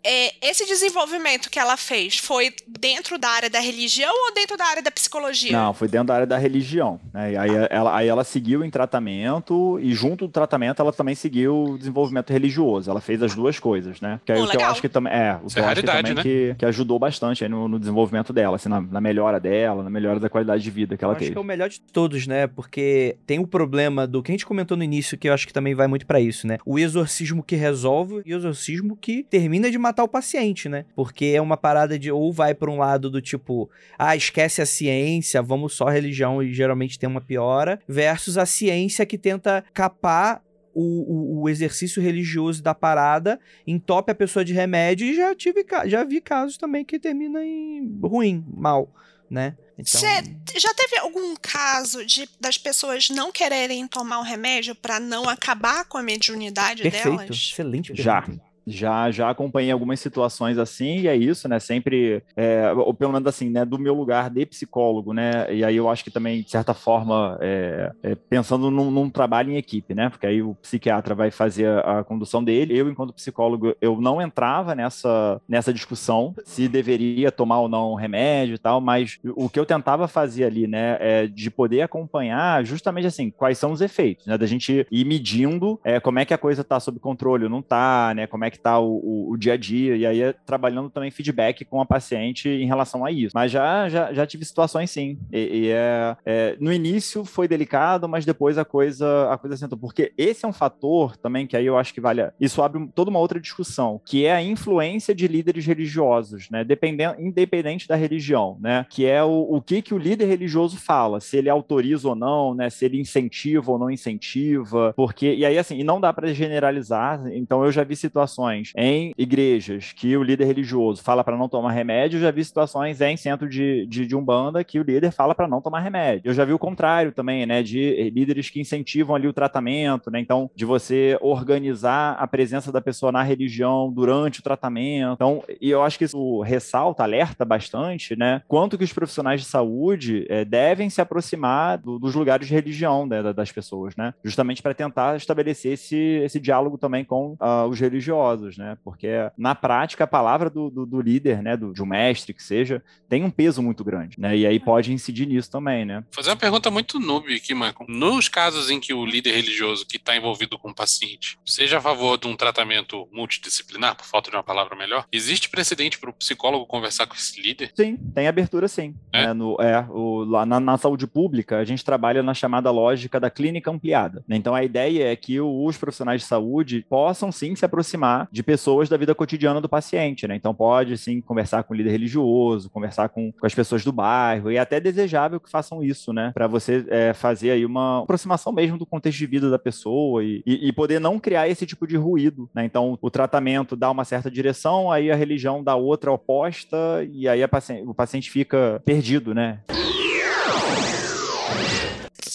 [0.04, 4.66] é, esse desenvolvimento que ela fez foi dentro da área da religião ou dentro da
[4.66, 5.52] área da psicologia?
[5.52, 9.80] Não, foi dentro da área da religião, né, aí ela, aí ela seguiu em tratamento
[9.82, 14.02] e junto do tratamento ela também seguiu o desenvolvimento religioso, ela fez as duas coisas,
[14.02, 14.72] né, que, aí Pô, o que eu legal.
[14.72, 16.22] acho que também, é, o que é eu acho que raridade, também né?
[16.24, 19.90] que, que ajudou bastante aí no, no desenvolvimento dela, assim, na, na melhora dela, na
[19.90, 21.32] melhora da qualidade de vida que eu ela acho teve.
[21.32, 22.48] que é o melhor de todos, né?
[22.48, 25.54] Porque tem o problema do que a gente comentou no início, que eu acho que
[25.54, 26.58] também vai muito pra isso, né?
[26.66, 30.86] O exorcismo que resolve e o exorcismo que termina de matar o paciente, né?
[30.96, 33.70] Porque é uma parada de ou vai pra um lado do tipo,
[34.00, 38.46] ah, esquece a ciência, vamos só a religião e geralmente tem uma piora, versus a
[38.46, 40.42] ciência que tenta capar
[40.74, 45.64] o, o- o exercício religioso da parada, entope a pessoa de remédio e já tive
[45.86, 48.90] já vi casos também que termina em ruim, mal,
[49.30, 49.56] né?
[49.78, 55.00] Então, Você já teve algum caso de das pessoas não quererem tomar o remédio pra
[55.00, 57.30] não acabar com a mediunidade perfeito, delas?
[57.30, 58.04] excelente pergunta.
[58.04, 58.22] Já,
[58.66, 61.60] já acompanhei algumas situações assim, e é isso, né?
[61.60, 63.66] Sempre, é, ou pelo menos assim, né?
[63.66, 65.54] Do meu lugar de psicólogo, né?
[65.54, 69.52] E aí eu acho que também, de certa forma, é, é, pensando num, num trabalho
[69.52, 70.10] em equipe, né?
[70.10, 72.78] Porque aí o psiquiatra vai fazer a, a condução dele.
[72.78, 78.56] Eu, enquanto psicólogo, eu não entrava nessa, nessa discussão se deveria tomar ou não remédio
[78.56, 80.98] e tal, mas o que eu tentava fazer ali, né?
[81.00, 84.38] É de poder acompanhar justamente assim, quais são os efeitos, né?
[84.38, 88.14] Da gente ir medindo é, como é que a coisa tá sob controle não tá,
[88.16, 88.28] né?
[88.28, 91.12] Como é que tá o, o- o dia a dia, e aí é trabalhando também
[91.12, 93.32] feedback com a paciente em relação a isso.
[93.34, 95.18] Mas já, já, já tive situações sim.
[95.32, 99.78] E, e é, é, no início foi delicado, mas depois a coisa, a coisa sentou.
[99.78, 102.22] Porque esse é um fator também que aí eu acho que vale.
[102.40, 106.64] Isso abre toda uma outra discussão, que é a influência de líderes religiosos, né?
[106.64, 108.86] Dependendo, independente da religião, né?
[108.90, 112.54] Que é o, o que, que o líder religioso fala, se ele autoriza ou não,
[112.54, 112.70] né?
[112.70, 117.22] Se ele incentiva ou não incentiva, porque e aí assim, e não dá para generalizar.
[117.34, 118.43] Então eu já vi situações
[118.78, 123.00] em igrejas que o líder religioso fala para não tomar remédio, eu já vi situações
[123.02, 126.22] em centro de, de, de umbanda que o líder fala para não tomar remédio.
[126.30, 127.62] Eu já vi o contrário também, né?
[127.64, 130.20] De líderes que incentivam ali o tratamento, né?
[130.20, 135.14] Então de você organizar a presença da pessoa na religião durante o tratamento.
[135.14, 138.42] Então, e eu acho que isso ressalta, alerta bastante, né?
[138.48, 143.06] Quanto que os profissionais de saúde eh, devem se aproximar do- dos lugares de religião
[143.06, 144.14] né, da- das pessoas, né?
[144.24, 148.78] Justamente para tentar estabelecer esse, esse diálogo também com ah, os religiosos, né?
[148.84, 149.08] Porque
[149.38, 151.56] na prática a palavra do, do- do líder, né?
[151.58, 154.36] Do, de um mestre que seja, tem um peso muito grande, né?
[154.38, 156.04] E aí pode incidir nisso também, né?
[156.12, 157.76] Fazer uma pergunta muito noob aqui, Michael.
[157.88, 161.82] Nos casos em que o líder religioso que está envolvido com o paciente seja a
[161.82, 166.14] favor de um tratamento multidisciplinar, por falta de uma palavra melhor, existe precedente para o
[166.14, 167.72] psicólogo conversar com esse líder?
[167.76, 168.96] Sim, tem abertura sim.
[169.12, 169.28] É?
[169.28, 169.34] né?
[169.34, 173.30] No, é, o- lá na, na saúde pública, a gente trabalha na chamada lógica da
[173.30, 174.24] clínica ampliada.
[174.28, 174.36] né?
[174.36, 178.90] Então, a ideia é que os profissionais de saúde possam sim se aproximar de pessoas
[178.90, 180.36] da vida cotidiana do paciente, né?
[180.36, 184.52] Então pode sim conversar com o líder religioso, conversar com, com as pessoas do bairro
[184.52, 186.32] e é até desejável que façam isso, né?
[186.34, 190.44] Para você é, fazer aí uma aproximação mesmo do contexto de vida da pessoa e,
[190.46, 192.66] e, e poder não criar esse tipo de ruído, né?
[192.66, 196.78] Então o tratamento dá uma certa direção, aí a religião dá outra oposta
[197.12, 199.60] e aí paciente, o paciente fica perdido, né?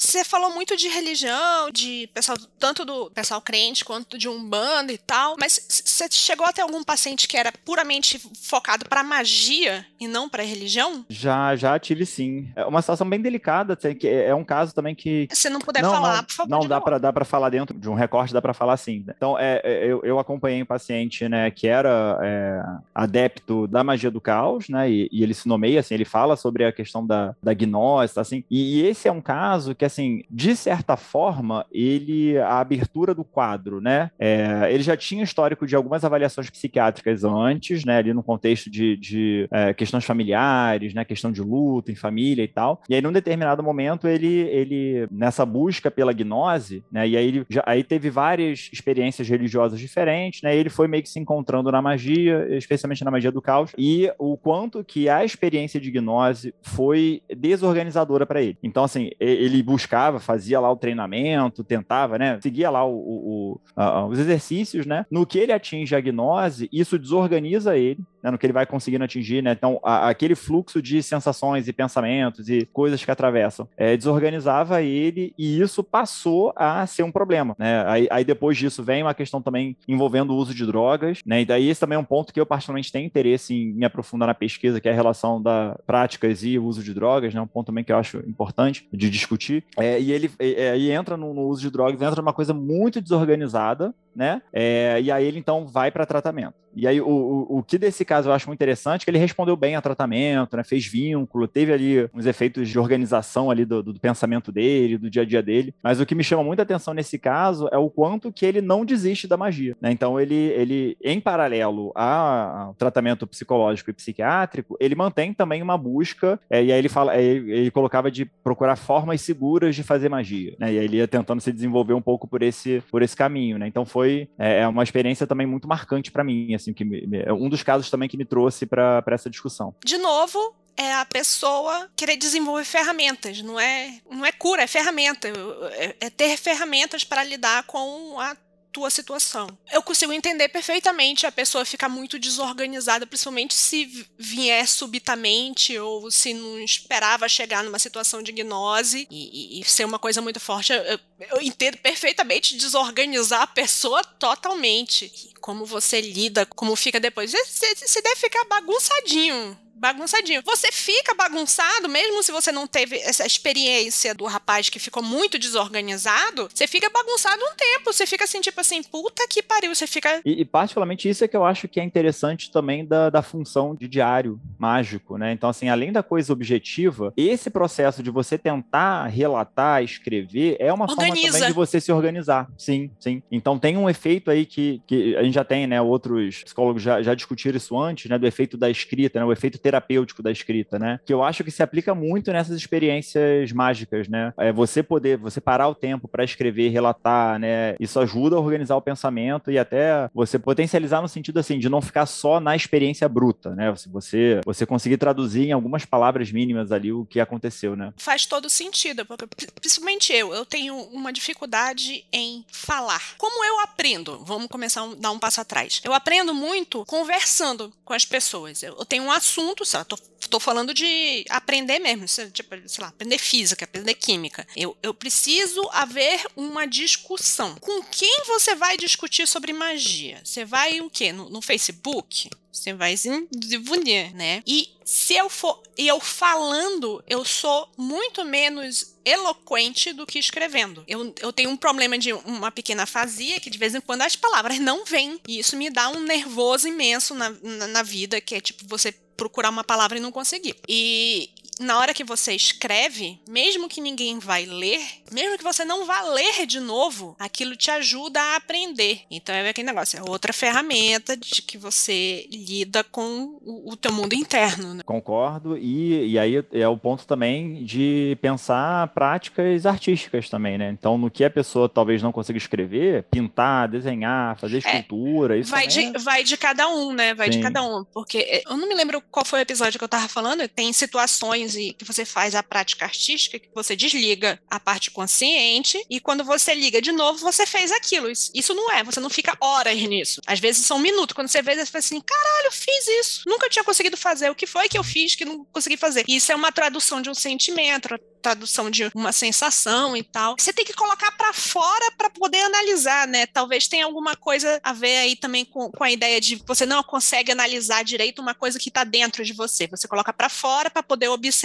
[0.09, 4.97] Você falou muito de religião, de pessoal, tanto do pessoal crente quanto de umbanda e
[4.97, 10.09] tal, mas você chegou a ter algum paciente que era puramente focado para magia e
[10.09, 11.05] não para religião?
[11.11, 12.49] Já, já tive sim.
[12.57, 15.91] É uma situação bem delicada, que é um caso também que se não puder não,
[15.91, 16.51] falar, não, por favor.
[16.51, 19.05] Não dá para dá para falar dentro de um recorte, dá para falar sim.
[19.15, 22.63] Então, é, é, eu, eu acompanhei um paciente, né, que era é,
[22.95, 26.65] adepto da magia do caos, né, e, e, ele se nomeia assim, ele fala sobre
[26.65, 28.43] a questão da, da gnose, assim.
[28.51, 33.13] E, e esse é um caso que assim assim, de certa forma, ele, a abertura
[33.15, 38.13] do quadro, né, é, ele já tinha histórico de algumas avaliações psiquiátricas antes, né, ali
[38.13, 42.81] no contexto de, de é, questões familiares, né, questão de luto em família e tal,
[42.89, 47.47] e aí num determinado momento ele, ele nessa busca pela gnose, né, e aí ele
[47.51, 51.83] já, aí teve várias experiências religiosas diferentes, né, ele foi meio que se encontrando na
[51.83, 57.23] magia, especialmente na magia do caos, e o quanto que a experiência de gnose foi
[57.37, 58.57] desorganizadora para ele.
[58.63, 62.39] Então, assim, ele buscava buscava, fazia lá o treinamento, tentava, né?
[62.43, 65.07] Seguia lá o, o, o, os exercícios, né?
[65.11, 69.05] No que ele atinge a gnose, isso desorganiza ele, né, no que ele vai conseguindo
[69.05, 69.53] atingir, né?
[69.53, 75.33] Então, a, aquele fluxo de sensações e pensamentos e coisas que atravessam é, desorganizava ele
[75.39, 77.85] e isso passou a ser um problema, né?
[77.87, 81.43] Aí, aí, depois disso vem uma questão também envolvendo o uso de drogas, né?
[81.43, 84.27] E daí esse também é um ponto que eu particularmente tenho interesse em me aprofundar
[84.29, 87.41] na pesquisa, que é a relação da práticas e uso de drogas, né?
[87.41, 89.65] Um ponto também que eu acho importante de discutir.
[89.79, 93.95] É, e ele aí entra no, no, uso de drogas, entra numa coisa muito desorganizada,
[94.19, 94.43] né?
[94.53, 96.55] É, e aí ele então vai para tratamento.
[96.75, 99.19] E aí, o, o, o, que desse caso eu acho muito interessante é que ele
[99.19, 100.63] respondeu bem ao tratamento, né?
[100.63, 105.23] fez vínculo, teve ali uns efeitos de organização ali do, do, pensamento dele, do dia
[105.23, 105.75] a dia dele.
[105.83, 108.85] Mas o que me chama muita atenção nesse caso é o quanto que ele não
[108.85, 109.77] desiste da magia.
[109.81, 109.91] Né?
[109.91, 116.39] Então, ele, ele, em paralelo ao tratamento psicológico e psiquiátrico, ele mantém também uma busca,
[116.49, 120.55] é, e aí ele fala, é, ele colocava de procurar formas seguras de fazer magia.
[120.59, 120.75] Né?
[120.75, 123.59] E aí ele ia tentando se desenvolver um pouco por esse, por esse caminho.
[123.59, 123.67] Né?
[123.67, 124.08] Então, foi
[124.39, 126.55] é, é uma experiência também muito marcante para mim.
[126.55, 129.75] Assim, que me, é um dos casos também que me trouxe para essa discussão.
[129.85, 130.39] De novo,
[130.77, 135.29] é a pessoa querer desenvolver ferramentas, não é, não é cura, é ferramenta,
[135.73, 138.37] é, é ter ferramentas para lidar com a
[138.73, 139.49] tua situação.
[139.73, 146.35] Eu consigo entender perfeitamente a pessoa ficar muito desorganizada, principalmente se vier subitamente ou se
[146.35, 150.73] não esperava chegar numa situação de gnose e, e, e ser uma coisa muito forte.
[150.73, 151.01] Eu,
[151.31, 155.07] eu, entendo perfeitamente desorganizar a pessoa totalmente.
[155.07, 157.33] E como você lida, como fica depois.
[157.33, 160.43] Você, você deve ficar bagunçadinho bagunçadinho.
[160.45, 165.39] Você fica bagunçado, mesmo se você não teve essa experiência do rapaz que ficou muito
[165.39, 167.93] desorganizado, você fica bagunçado um tempo.
[167.93, 169.75] Você fica assim, tipo assim, puta que pariu.
[169.75, 170.21] Você fica.
[170.25, 173.75] E, e particularmente isso é que eu acho que é interessante também da, da função
[173.75, 175.33] de diário mágico, né?
[175.33, 180.85] Então, assim, além da coisa objetiva, esse processo de você tentar relatar, escrever, é uma
[180.85, 181.13] Organiza.
[181.13, 182.49] forma também de você se organizar.
[182.57, 183.23] Sim, sim.
[183.31, 185.81] Então tem um efeito aí que, que a gente já tem, né?
[185.81, 188.19] Outros psicólogos já, já discutiram isso antes, né?
[188.19, 189.25] Do efeito da escrita, né?
[189.25, 190.99] O efeito terapêutico da escrita, né?
[191.05, 194.33] Que eu acho que se aplica muito nessas experiências mágicas, né?
[194.39, 197.77] É você poder, você parar o tempo para escrever, relatar, né?
[197.79, 201.83] Isso ajuda a organizar o pensamento e até você potencializar no sentido assim de não
[201.83, 203.75] ficar só na experiência bruta, né?
[203.87, 207.93] Você você conseguir traduzir em algumas palavras mínimas ali o que aconteceu, né?
[207.97, 209.27] Faz todo sentido, porque
[209.61, 213.17] principalmente eu, eu tenho uma dificuldade em falar.
[213.19, 214.25] Como eu aprendo?
[214.25, 215.81] Vamos começar a dar um passo atrás.
[215.85, 218.63] Eu aprendo muito conversando com as pessoas.
[218.63, 219.97] Eu tenho um assunto assunto, sei lá, tô,
[220.29, 224.47] tô falando de aprender mesmo, tipo, sei lá, aprender física, aprender química.
[224.57, 227.57] Eu, eu preciso haver uma discussão.
[227.57, 230.21] Com quem você vai discutir sobre magia?
[230.25, 231.13] Você vai o quê?
[231.13, 232.31] No, no Facebook?
[232.51, 234.43] Você vai se desenvolver, né?
[234.45, 240.83] E se eu for eu falando, eu sou muito menos eloquente do que escrevendo.
[240.89, 244.17] Eu, eu tenho um problema de uma pequena fazia que de vez em quando as
[244.17, 245.21] palavras não vêm.
[245.29, 248.93] E isso me dá um nervoso imenso na, na, na vida, que é tipo você
[249.19, 250.57] procurar uma palavra e não conseguir.
[250.67, 251.29] E
[251.59, 254.81] na hora que você escreve, mesmo que ninguém vai ler,
[255.11, 259.03] mesmo que você não vá ler de novo, aquilo te ajuda a aprender.
[259.11, 263.93] Então é aquele negócio, é outra ferramenta de que você lida com o, o teu
[263.93, 264.83] mundo interno, né?
[264.85, 270.71] Concordo, e, e aí é o ponto também de pensar práticas artísticas também, né?
[270.71, 275.67] Então, no que a pessoa talvez não consiga escrever, pintar, desenhar, fazer escultura, isso Vai
[275.67, 277.15] de, é- vai de cada um, né?
[277.15, 277.43] Vai de Sim.
[277.43, 277.85] cada um.
[277.85, 280.47] Porque eu não me lembro qual foi o episódio que eu tava falando.
[280.49, 285.85] Tem situações e que você faz a prática artística que você desliga a parte consciente
[285.89, 288.09] e quando você liga de novo, você fez aquilo.
[288.11, 290.21] Isso, não é, você não fica horas nisso.
[290.27, 291.15] Às vezes são minutos.
[291.15, 293.23] Quando você vê, você fala assim: caralho, eu fiz isso.
[293.27, 294.31] Nunca tinha conseguido fazer.
[294.31, 296.05] O que foi que eu fiz que não consegui fazer?
[296.09, 297.89] Isso é uma tradução de um sentimento,
[298.23, 300.37] tradução de uma sensação e tal.
[300.39, 303.27] Você tem que colocar pra fora pra poder analisar, né?
[303.27, 306.83] Talvez tenha alguma coisa a ver aí também com, com a ideia de você não
[306.83, 309.67] consegue analisar direito uma coisa que tá dentro de você.
[309.69, 311.38] Você coloca pra fora pra poder observar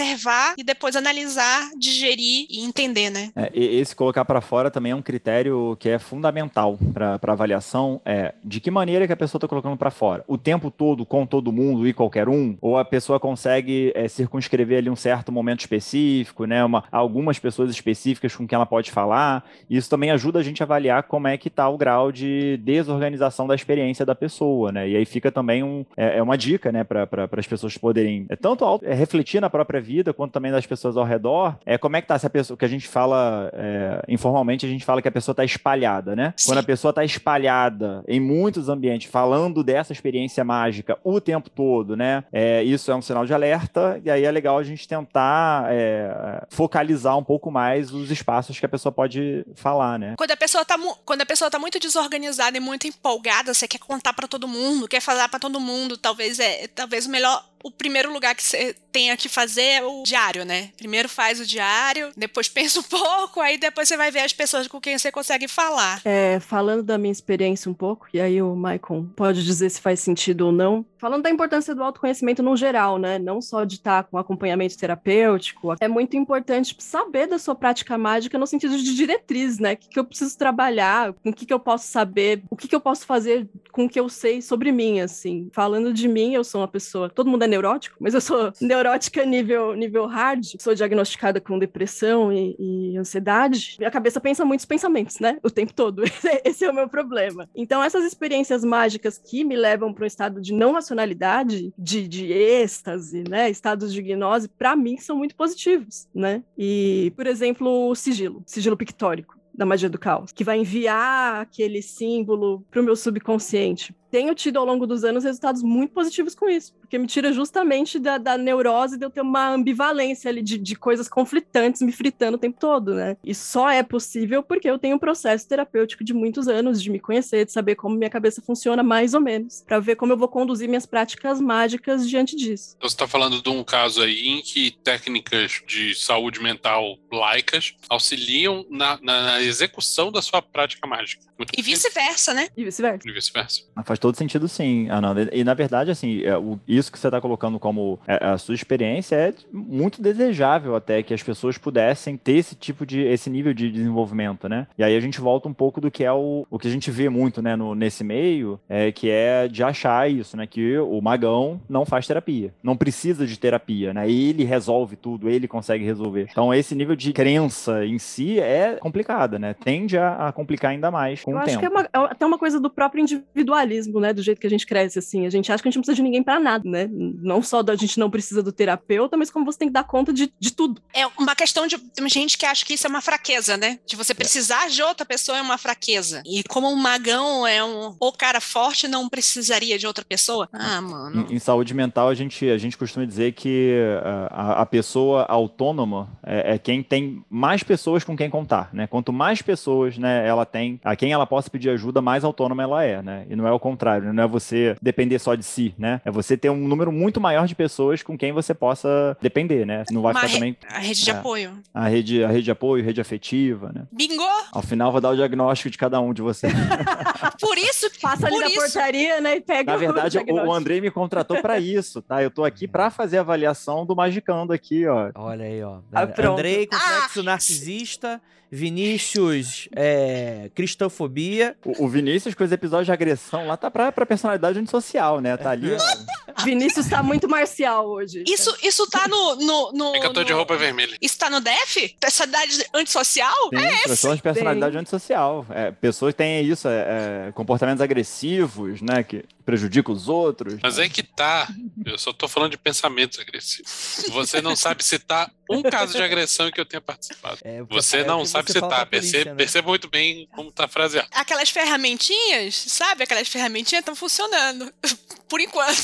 [0.56, 3.30] e depois analisar, digerir e entender, né?
[3.36, 8.00] É, esse colocar para fora também é um critério que é fundamental para avaliação.
[8.04, 10.24] É de que maneira que a pessoa está colocando para fora?
[10.26, 12.56] O tempo todo com todo mundo e qualquer um?
[12.60, 16.64] Ou a pessoa consegue é, circunscrever ali um certo momento específico, né?
[16.64, 19.44] Uma, algumas pessoas específicas com quem ela pode falar.
[19.68, 23.46] Isso também ajuda a gente a avaliar como é que está o grau de desorganização
[23.46, 24.88] da experiência da pessoa, né?
[24.88, 28.26] E aí fica também um, é, é uma dica, né, para pra, as pessoas poderem
[28.28, 28.36] é,
[28.82, 31.56] é, refletir na própria vida quanto também das pessoas ao redor.
[31.64, 34.68] É como é que tá se a pessoa que a gente fala é, informalmente a
[34.68, 36.34] gente fala que a pessoa está espalhada, né?
[36.36, 36.48] Sim.
[36.48, 41.96] Quando a pessoa está espalhada em muitos ambientes falando dessa experiência mágica o tempo todo,
[41.96, 42.24] né?
[42.32, 46.44] É, isso é um sinal de alerta e aí é legal a gente tentar é,
[46.48, 50.14] focalizar um pouco mais os espaços que a pessoa pode falar, né?
[50.16, 53.78] Quando a pessoa tá, quando a pessoa tá muito desorganizada e muito empolgada, você quer
[53.78, 57.70] contar pra todo mundo, quer falar pra todo mundo, talvez é, talvez o melhor o
[57.70, 60.70] primeiro lugar que você tenha que fazer é o diário, né?
[60.76, 64.68] Primeiro faz o diário, depois pensa um pouco, aí depois você vai ver as pessoas
[64.68, 66.00] com quem você consegue falar.
[66.04, 69.98] É, falando da minha experiência um pouco, e aí o Maicon pode dizer se faz
[69.98, 70.84] sentido ou não.
[70.98, 73.18] Falando da importância do autoconhecimento no geral, né?
[73.18, 75.74] Não só de estar com acompanhamento terapêutico.
[75.80, 79.72] É muito importante saber da sua prática mágica no sentido de diretriz, né?
[79.72, 82.68] O que, que eu preciso trabalhar, com o que, que eu posso saber, o que,
[82.68, 85.48] que eu posso fazer com o que eu sei sobre mim, assim.
[85.52, 87.10] Falando de mim, eu sou uma pessoa.
[87.10, 90.44] Todo mundo é neurótico, mas eu sou neurótica nível, nível hard.
[90.58, 93.76] Sou diagnosticada com depressão e, e ansiedade.
[93.78, 95.38] Minha cabeça pensa muitos pensamentos, né?
[95.42, 96.02] O tempo todo.
[96.44, 97.48] Esse é o meu problema.
[97.54, 102.32] Então, essas experiências mágicas que me levam para um estado de não racionalidade, de, de
[102.32, 103.48] êxtase, né?
[103.50, 106.42] Estados de gnose, para mim são muito positivos, né?
[106.58, 111.80] E, por exemplo, o sigilo, sigilo pictórico da magia do caos, que vai enviar aquele
[111.80, 113.94] símbolo para o meu subconsciente.
[114.14, 117.98] Tenho tido ao longo dos anos resultados muito positivos com isso, porque me tira justamente
[117.98, 122.36] da, da neurose de eu ter uma ambivalência ali de, de coisas conflitantes me fritando
[122.36, 123.16] o tempo todo, né?
[123.24, 127.00] E só é possível porque eu tenho um processo terapêutico de muitos anos, de me
[127.00, 130.28] conhecer, de saber como minha cabeça funciona mais ou menos, para ver como eu vou
[130.28, 132.74] conduzir minhas práticas mágicas diante disso.
[132.76, 137.74] Então, você está falando de um caso aí em que técnicas de saúde mental laicas
[137.90, 141.24] auxiliam na, na- na execução da sua prática mágica.
[141.36, 142.46] Muito E vice-versa, né?
[142.56, 143.08] E vice-versa.
[143.08, 143.62] E vice-versa.
[143.84, 145.30] Faz todo sentido, sim, Ananda.
[145.32, 146.34] E, na verdade, assim, é,
[146.68, 151.14] isso que você está colocando como é, a sua experiência é muito desejável até que
[151.14, 154.66] as pessoas pudessem ter esse tipo de, esse nível de desenvolvimento, né?
[154.76, 156.90] E aí a gente volta um pouco do que é o, o que a gente
[156.90, 161.00] vê muito, né, no, nesse meio, é, que é de achar isso, né, que o
[161.00, 164.10] magão não faz terapia, não precisa de terapia, né?
[164.10, 166.28] Ele resolve tudo, ele consegue resolver.
[166.30, 169.54] Então esse nível de crença em si é complicada, né?
[169.54, 171.60] Tende a, a complicar ainda mais com Eu o acho tempo.
[171.60, 174.12] que é, uma- é até uma coisa do próprio individualismo, né?
[174.12, 175.26] Do jeito que a gente cresce, assim.
[175.26, 176.88] A gente acha que a gente não precisa de ninguém pra nada, né?
[176.90, 180.12] Não só da gente não precisa do terapeuta, mas como você tem que dar conta
[180.12, 180.80] de, de tudo.
[180.92, 183.78] É uma questão de tem gente que acha que isso é uma fraqueza, né?
[183.86, 186.22] De você precisar de outra pessoa é uma fraqueza.
[186.24, 190.48] E como um magão é um o cara forte, não precisaria de outra pessoa.
[190.52, 191.26] Ah, mano.
[191.30, 195.24] Em, em saúde mental, a gente, a gente costuma dizer que ah, a, a pessoa
[195.24, 198.86] autônoma é, é quem tem mais pessoas com quem contar, né?
[198.86, 202.84] Quanto mais pessoas né, ela tem, a quem ela possa pedir ajuda, mais autônoma ela
[202.84, 203.26] é, né?
[203.28, 206.00] E não é o contrário, não é você depender só de si, né?
[206.04, 209.84] É você ter um número muito maior de pessoas com quem você possa depender, né?
[209.90, 211.12] Não vai Uma ficar re- também A rede de É.
[211.14, 211.58] apoio.
[211.74, 213.82] a rede, a rede de apoio, rede afetiva, né?
[213.92, 214.22] Bingo!
[214.52, 216.52] Ao final, vou dar o diagnóstico de cada um de vocês.
[217.40, 219.36] Por isso, Passa ali na isso, portaria, né?
[219.36, 220.52] E pega Na verdade, o, o.
[220.52, 222.22] Andrei me contratou pra isso, tá?
[222.22, 225.10] Eu tô aqui pra fazer a avaliação do Magicando aqui, ó.
[225.14, 225.78] Olha aí, ó.
[225.92, 226.02] Ah.
[226.02, 228.20] Andrei, complexo narcisista.
[228.50, 231.56] Vinícius, é, cristofobia.
[231.64, 235.36] O, o Vinícius, com os episódios de agressão lá, tá pra, pra personalidade antissocial, né?
[235.36, 236.42] Tá ali, ó.
[236.44, 238.24] Vinícius tá muito marcial hoje.
[238.26, 239.36] Isso, isso tá no.
[239.36, 240.96] no, no É que eu tô de no- roupa vermelha.
[241.00, 241.96] Isso tá no DEF?
[242.00, 243.34] Personalidade antissocial?
[243.50, 243.84] Sim, é esse.
[243.84, 245.46] transtorno de personalidade antissocial.
[245.50, 249.02] É, pessoas que têm isso, é, é, comportamentos agressivos, né?
[249.02, 250.54] Que prejudicam os outros.
[250.62, 251.48] Mas é que tá.
[251.84, 254.04] Eu só tô falando de pensamentos agressivos.
[254.08, 257.38] Você não sabe citar um caso de agressão em que eu tenha participado.
[257.44, 258.86] É, Você é não sabe você fala citar.
[258.86, 259.36] polícia, Perceba, né?
[259.36, 261.08] perceba muito bem como tá fraseado.
[261.12, 263.04] Aquelas ferramentinhas, sabe?
[263.04, 264.72] Aquelas ferramentinhas estão funcionando.
[265.28, 265.74] Por enquanto.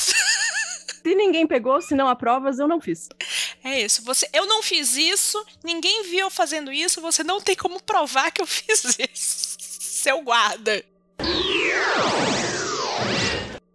[1.02, 3.08] Se ninguém pegou, se não há provas, eu não fiz.
[3.64, 4.02] É isso.
[4.04, 8.30] Você, eu não fiz isso, ninguém viu eu fazendo isso, você não tem como provar
[8.30, 9.56] que eu fiz isso.
[9.58, 10.84] Seu guarda.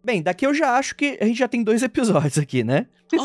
[0.06, 2.86] Bem, daqui eu já acho que a gente já tem dois episódios aqui, né?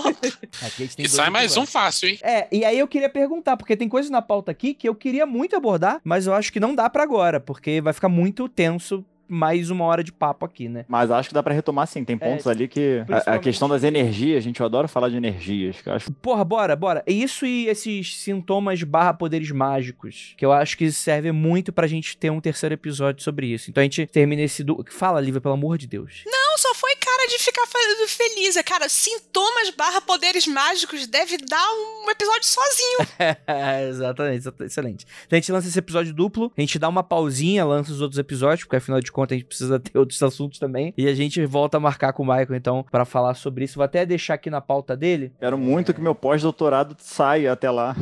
[0.65, 1.73] Aqui a gente tem E dois sai mais um episódios.
[1.73, 2.19] fácil, hein?
[2.23, 5.27] É, e aí eu queria perguntar, porque tem coisas na pauta aqui que eu queria
[5.27, 9.05] muito abordar, mas eu acho que não dá pra agora, porque vai ficar muito tenso
[9.31, 10.85] mais uma hora de papo aqui, né?
[10.89, 12.05] Mas acho que dá pra retomar sim.
[12.05, 13.05] Tem pontos ali que.
[13.27, 15.81] A, a questão das energias, gente, eu adoro falar de energias.
[15.81, 17.05] Que eu acho Porra, bora, bora.
[17.07, 22.17] Isso e esses sintomas barra poderes mágicos, que eu acho que serve muito pra gente
[22.17, 23.71] ter um terceiro episódio sobre isso.
[23.71, 24.65] Então a gente termina esse...
[24.65, 24.85] Du...
[24.91, 26.25] Fala, Lívia, pelo amor de Deus.
[26.27, 26.95] Não, só foi
[27.31, 28.57] de ficar falando feliz.
[28.57, 32.99] É, Cara, sintomas barra poderes mágicos deve dar um episódio sozinho.
[33.89, 35.07] Exatamente, exata- excelente.
[35.27, 38.19] Então a gente lança esse episódio duplo, a gente dá uma pausinha, lança os outros
[38.19, 40.93] episódios, porque afinal de contas a gente precisa ter outros assuntos também.
[40.97, 43.77] E a gente volta a marcar com o Michael, então, pra falar sobre isso.
[43.77, 45.33] Vou até deixar aqui na pauta dele.
[45.41, 47.95] Quero muito que meu pós-doutorado saia até lá.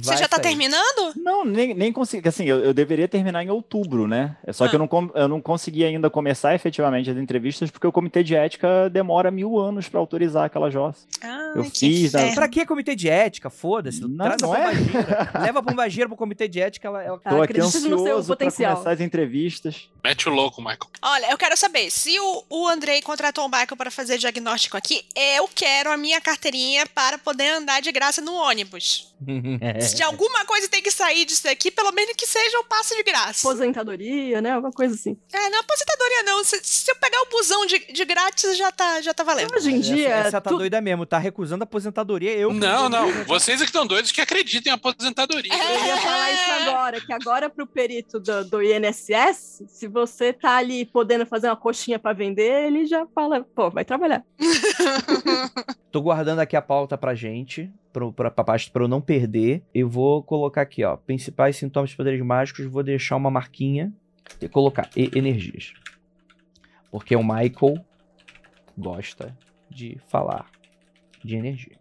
[0.00, 0.42] Você já tá sair.
[0.48, 1.12] terminando?
[1.16, 2.28] Não, nem, nem consegui.
[2.28, 4.36] Assim, eu, eu deveria terminar em outubro, né?
[4.46, 4.76] É Só que Ah.
[4.76, 8.34] eu não, com- eu não consegui ainda começar efetivamente as entrevistas, porque o comitê de
[8.34, 11.06] ética demora mil anos pra autorizar aquela jossa.
[11.22, 12.34] Ah, Eu que fiz, né?
[12.34, 13.50] Pra que comitê de ética?
[13.50, 14.00] Foda-se.
[14.02, 14.72] Não, Traz não a é?
[15.46, 17.18] Leva a pombagira pro comitê de ética, ela, ela...
[17.18, 18.72] Tô aqui acredite no seu ansioso pra potencial.
[18.74, 19.88] começar as entrevistas.
[20.02, 20.78] Mete o louco, Michael.
[21.00, 25.04] Olha, eu quero saber, se o, o Andrei contratou o Michael para fazer diagnóstico aqui,
[25.14, 29.12] eu quero a minha carteirinha para poder andar de graça no ônibus.
[29.80, 32.94] Se de alguma coisa tem que sair disso aqui, pelo menos que seja um passo
[32.96, 33.46] de graça.
[33.48, 34.50] Aposentadoria, né?
[34.50, 35.16] Alguma coisa assim.
[35.32, 36.42] É, não aposentadoria não.
[36.44, 39.54] Se, se eu pegar o busão de, de grátis, já tá, já tá valendo.
[39.54, 42.32] Hoje em dia, Essa, essa tá tu- doida mesmo, tá recusando a aposentadoria.
[42.36, 43.10] Eu Não, não.
[43.24, 45.52] Vocês é que estão doidos que acreditam em aposentadoria.
[45.52, 50.56] Eu ia falar isso agora, que agora pro perito do, do INSS, se você tá
[50.56, 54.24] ali podendo fazer uma coxinha pra vender, ele já fala, pô, vai trabalhar.
[55.90, 59.62] Tô guardando aqui a pauta pra gente, pra, pra, parte- pra eu não perder.
[59.74, 63.92] Eu vou colocar aqui, ó, principais sintomas de poderes mágicos, vou deixar uma marquinha
[64.40, 65.72] e colocar e- energias.
[66.90, 67.84] Porque o Michael
[68.76, 69.36] gosta
[69.70, 70.50] de falar
[71.24, 71.76] de energia.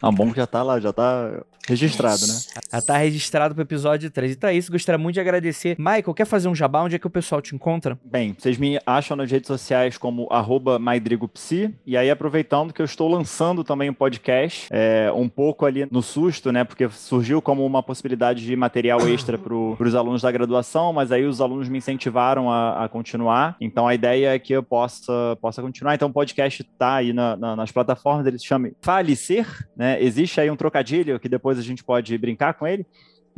[0.00, 2.34] Ah, bom que já tá lá, já tá registrado, né?
[2.72, 4.32] Já tá registrado pro episódio 3.
[4.32, 5.76] Então é isso, gostaria muito de agradecer.
[5.78, 6.82] Michael, quer fazer um jabá?
[6.82, 7.98] Onde é que o pessoal te encontra?
[8.04, 12.84] Bem, vocês me acham nas redes sociais como arroba maidrigopsi, e aí aproveitando que eu
[12.86, 17.64] estou lançando também um podcast, é, um pouco ali no susto, né, porque surgiu como
[17.64, 21.78] uma possibilidade de material extra para os alunos da graduação, mas aí os alunos me
[21.78, 26.12] incentivaram a, a continuar, então a ideia é que eu possa, possa continuar, então o
[26.12, 29.46] podcast tá aí na- na- nas plataformas, ele se chama Falecer,
[29.76, 32.84] né, existe aí um trocadilho que depois a gente pode brincar com ele,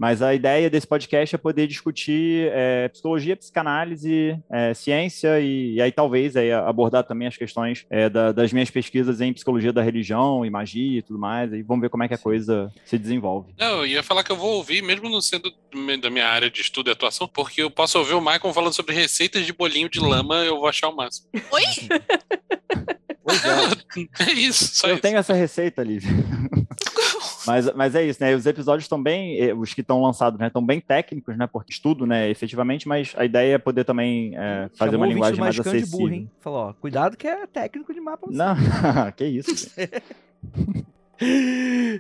[0.01, 5.83] mas a ideia desse podcast é poder discutir é, psicologia, psicanálise, é, ciência e, e
[5.83, 9.83] aí talvez aí, abordar também as questões é, da- das minhas pesquisas em psicologia da
[9.83, 11.53] religião e magia e tudo mais.
[11.53, 13.53] E vamos ver como é que a coisa se desenvolve.
[13.59, 15.53] Não, eu ia falar que eu vou ouvir, mesmo não sendo
[16.01, 18.95] da minha área de estudo e atuação, porque eu posso ouvir o Michael falando sobre
[18.95, 21.27] receitas de bolinho de lama, eu vou achar o máximo.
[21.35, 21.63] Oi?
[23.31, 25.03] Pois é, É isso, só eu isso.
[25.03, 26.09] tenho essa receita, Lívia.
[27.49, 28.35] Mas, mas é isso, né?
[28.35, 30.47] Os episódios estão bem, eh, os que estão lançados, né?
[30.49, 31.47] Estão bem técnicos, né?
[31.47, 32.29] Por estudo, né?
[32.31, 35.99] Efetivamente, mas a ideia é poder também eh, fazer Chamou uma linguagem mais acessível.
[35.99, 36.31] burro, hein?
[36.41, 38.27] Falou, ó, cuidado que é técnico de mapa.
[38.31, 38.55] Não,
[39.17, 39.71] que isso.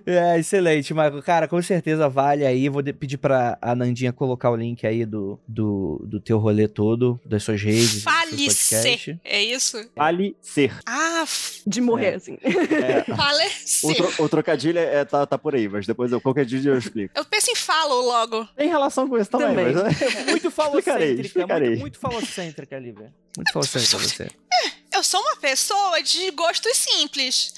[0.06, 1.22] É, excelente, Michael.
[1.22, 2.68] Cara, com certeza vale aí.
[2.68, 6.68] Vou de- pedir pra a Nandinha colocar o link aí do, do, do teu rolê
[6.68, 8.02] todo, das suas redes.
[8.02, 9.18] Falecer.
[9.24, 9.84] É isso?
[9.94, 10.72] Falecer.
[10.86, 12.14] Ah, f- De morrer, É.
[12.14, 12.38] assim.
[12.78, 13.96] É, o, falecer.
[13.96, 17.12] tro- o trocadilho é, tá, tá por aí, mas depois eu, qualquer dia eu explico.
[17.16, 18.46] Eu penso em falo logo.
[18.56, 19.74] Tem relação com isso também, Também.
[19.74, 19.84] mas
[20.28, 21.68] Muito Explicarei, falocêntrica, explicarei.
[21.70, 23.12] muito, muito falocêntrica, Lívia.
[23.36, 24.28] Muito falocêntrica você.
[24.92, 27.52] Eu sou uma pessoa de gostos simples.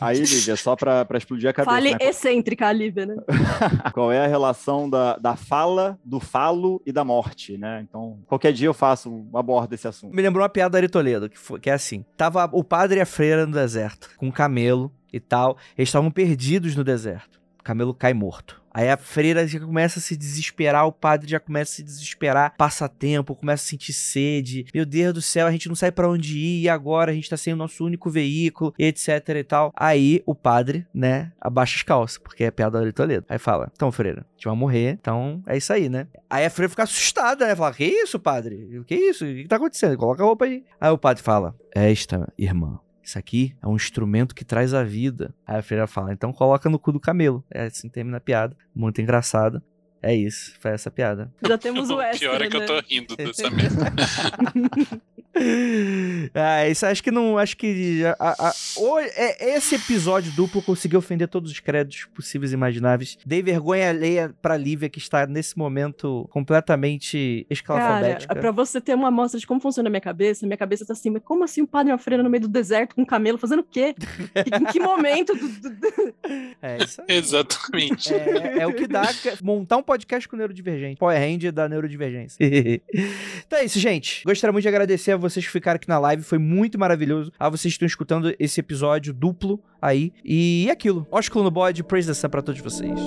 [0.00, 1.74] Aí, Lívia, só pra, pra explodir a cabeça.
[1.74, 1.98] Fale né?
[2.00, 3.16] excêntrica, a Lívia, né?
[3.92, 7.84] Qual é a relação da, da fala, do falo e da morte, né?
[7.88, 10.14] Então, qualquer dia eu faço, abordo esse assunto.
[10.14, 12.04] Me lembrou uma piada do Ari Toledo, que, foi, que é assim.
[12.16, 15.56] Tava o padre e a freira no deserto, com um camelo e tal.
[15.76, 17.40] Eles estavam perdidos no deserto.
[17.58, 18.62] O camelo cai morto.
[18.78, 22.54] Aí a freira já começa a se desesperar, o padre já começa a se desesperar,
[22.56, 24.66] passa tempo, começa a sentir sede.
[24.72, 27.28] Meu Deus do céu, a gente não sabe para onde ir, e agora a gente
[27.28, 29.72] tá sem o nosso único veículo, etc e tal.
[29.74, 33.26] Aí o padre, né, abaixa as calças, porque é piada de Toledo.
[33.28, 36.06] Aí fala: Então, freira, a gente vai morrer, então é isso aí, né?
[36.30, 37.56] Aí a freira fica assustada, né?
[37.56, 38.84] Fala: Que isso, padre?
[38.86, 39.24] Que isso?
[39.24, 39.98] O que tá acontecendo?
[39.98, 40.62] Coloca a roupa aí.
[40.80, 45.34] Aí o padre fala: Esta, irmã, isso aqui é um instrumento que traz a vida.
[45.46, 47.42] Aí a freira fala, então coloca no cu do camelo.
[47.50, 48.54] É assim termina a piada.
[48.74, 49.62] Muito engraçado.
[50.02, 51.32] É isso, foi essa piada.
[51.46, 52.64] Já temos o O extra, pior é que né?
[52.64, 53.92] eu tô rindo dessa merda.
[56.34, 57.38] ah, isso acho que não.
[57.38, 58.02] Acho que.
[58.18, 63.18] A, a- o- é- esse episódio duplo conseguiu ofender todos os créditos possíveis e imagináveis.
[63.24, 68.34] Dei vergonha alheia pra Lívia, que está nesse momento completamente Cara, escalafobética.
[68.34, 71.10] pra você ter uma amostra de como funciona a minha cabeça, minha cabeça tá assim,
[71.10, 73.38] mas como assim um padre e uma freira no meio do deserto com um camelo
[73.38, 73.94] fazendo o quê?
[74.34, 75.34] em que momento?
[75.34, 76.14] do- do- do-
[76.62, 77.16] É isso aí.
[77.16, 78.12] Exatamente.
[78.12, 79.02] É, é o que dá
[79.42, 80.98] montar um podcast com neurodivergente.
[80.98, 82.36] Power Hand da neurodivergência.
[83.46, 84.22] então é isso, gente.
[84.24, 86.22] Gostaria muito de agradecer a vocês que ficaram aqui na live.
[86.22, 87.32] Foi muito maravilhoso.
[87.38, 90.12] A vocês que estão escutando esse episódio duplo aí.
[90.24, 91.06] E é aquilo.
[91.10, 92.98] Ósculo no bode, praise the sun pra todos vocês.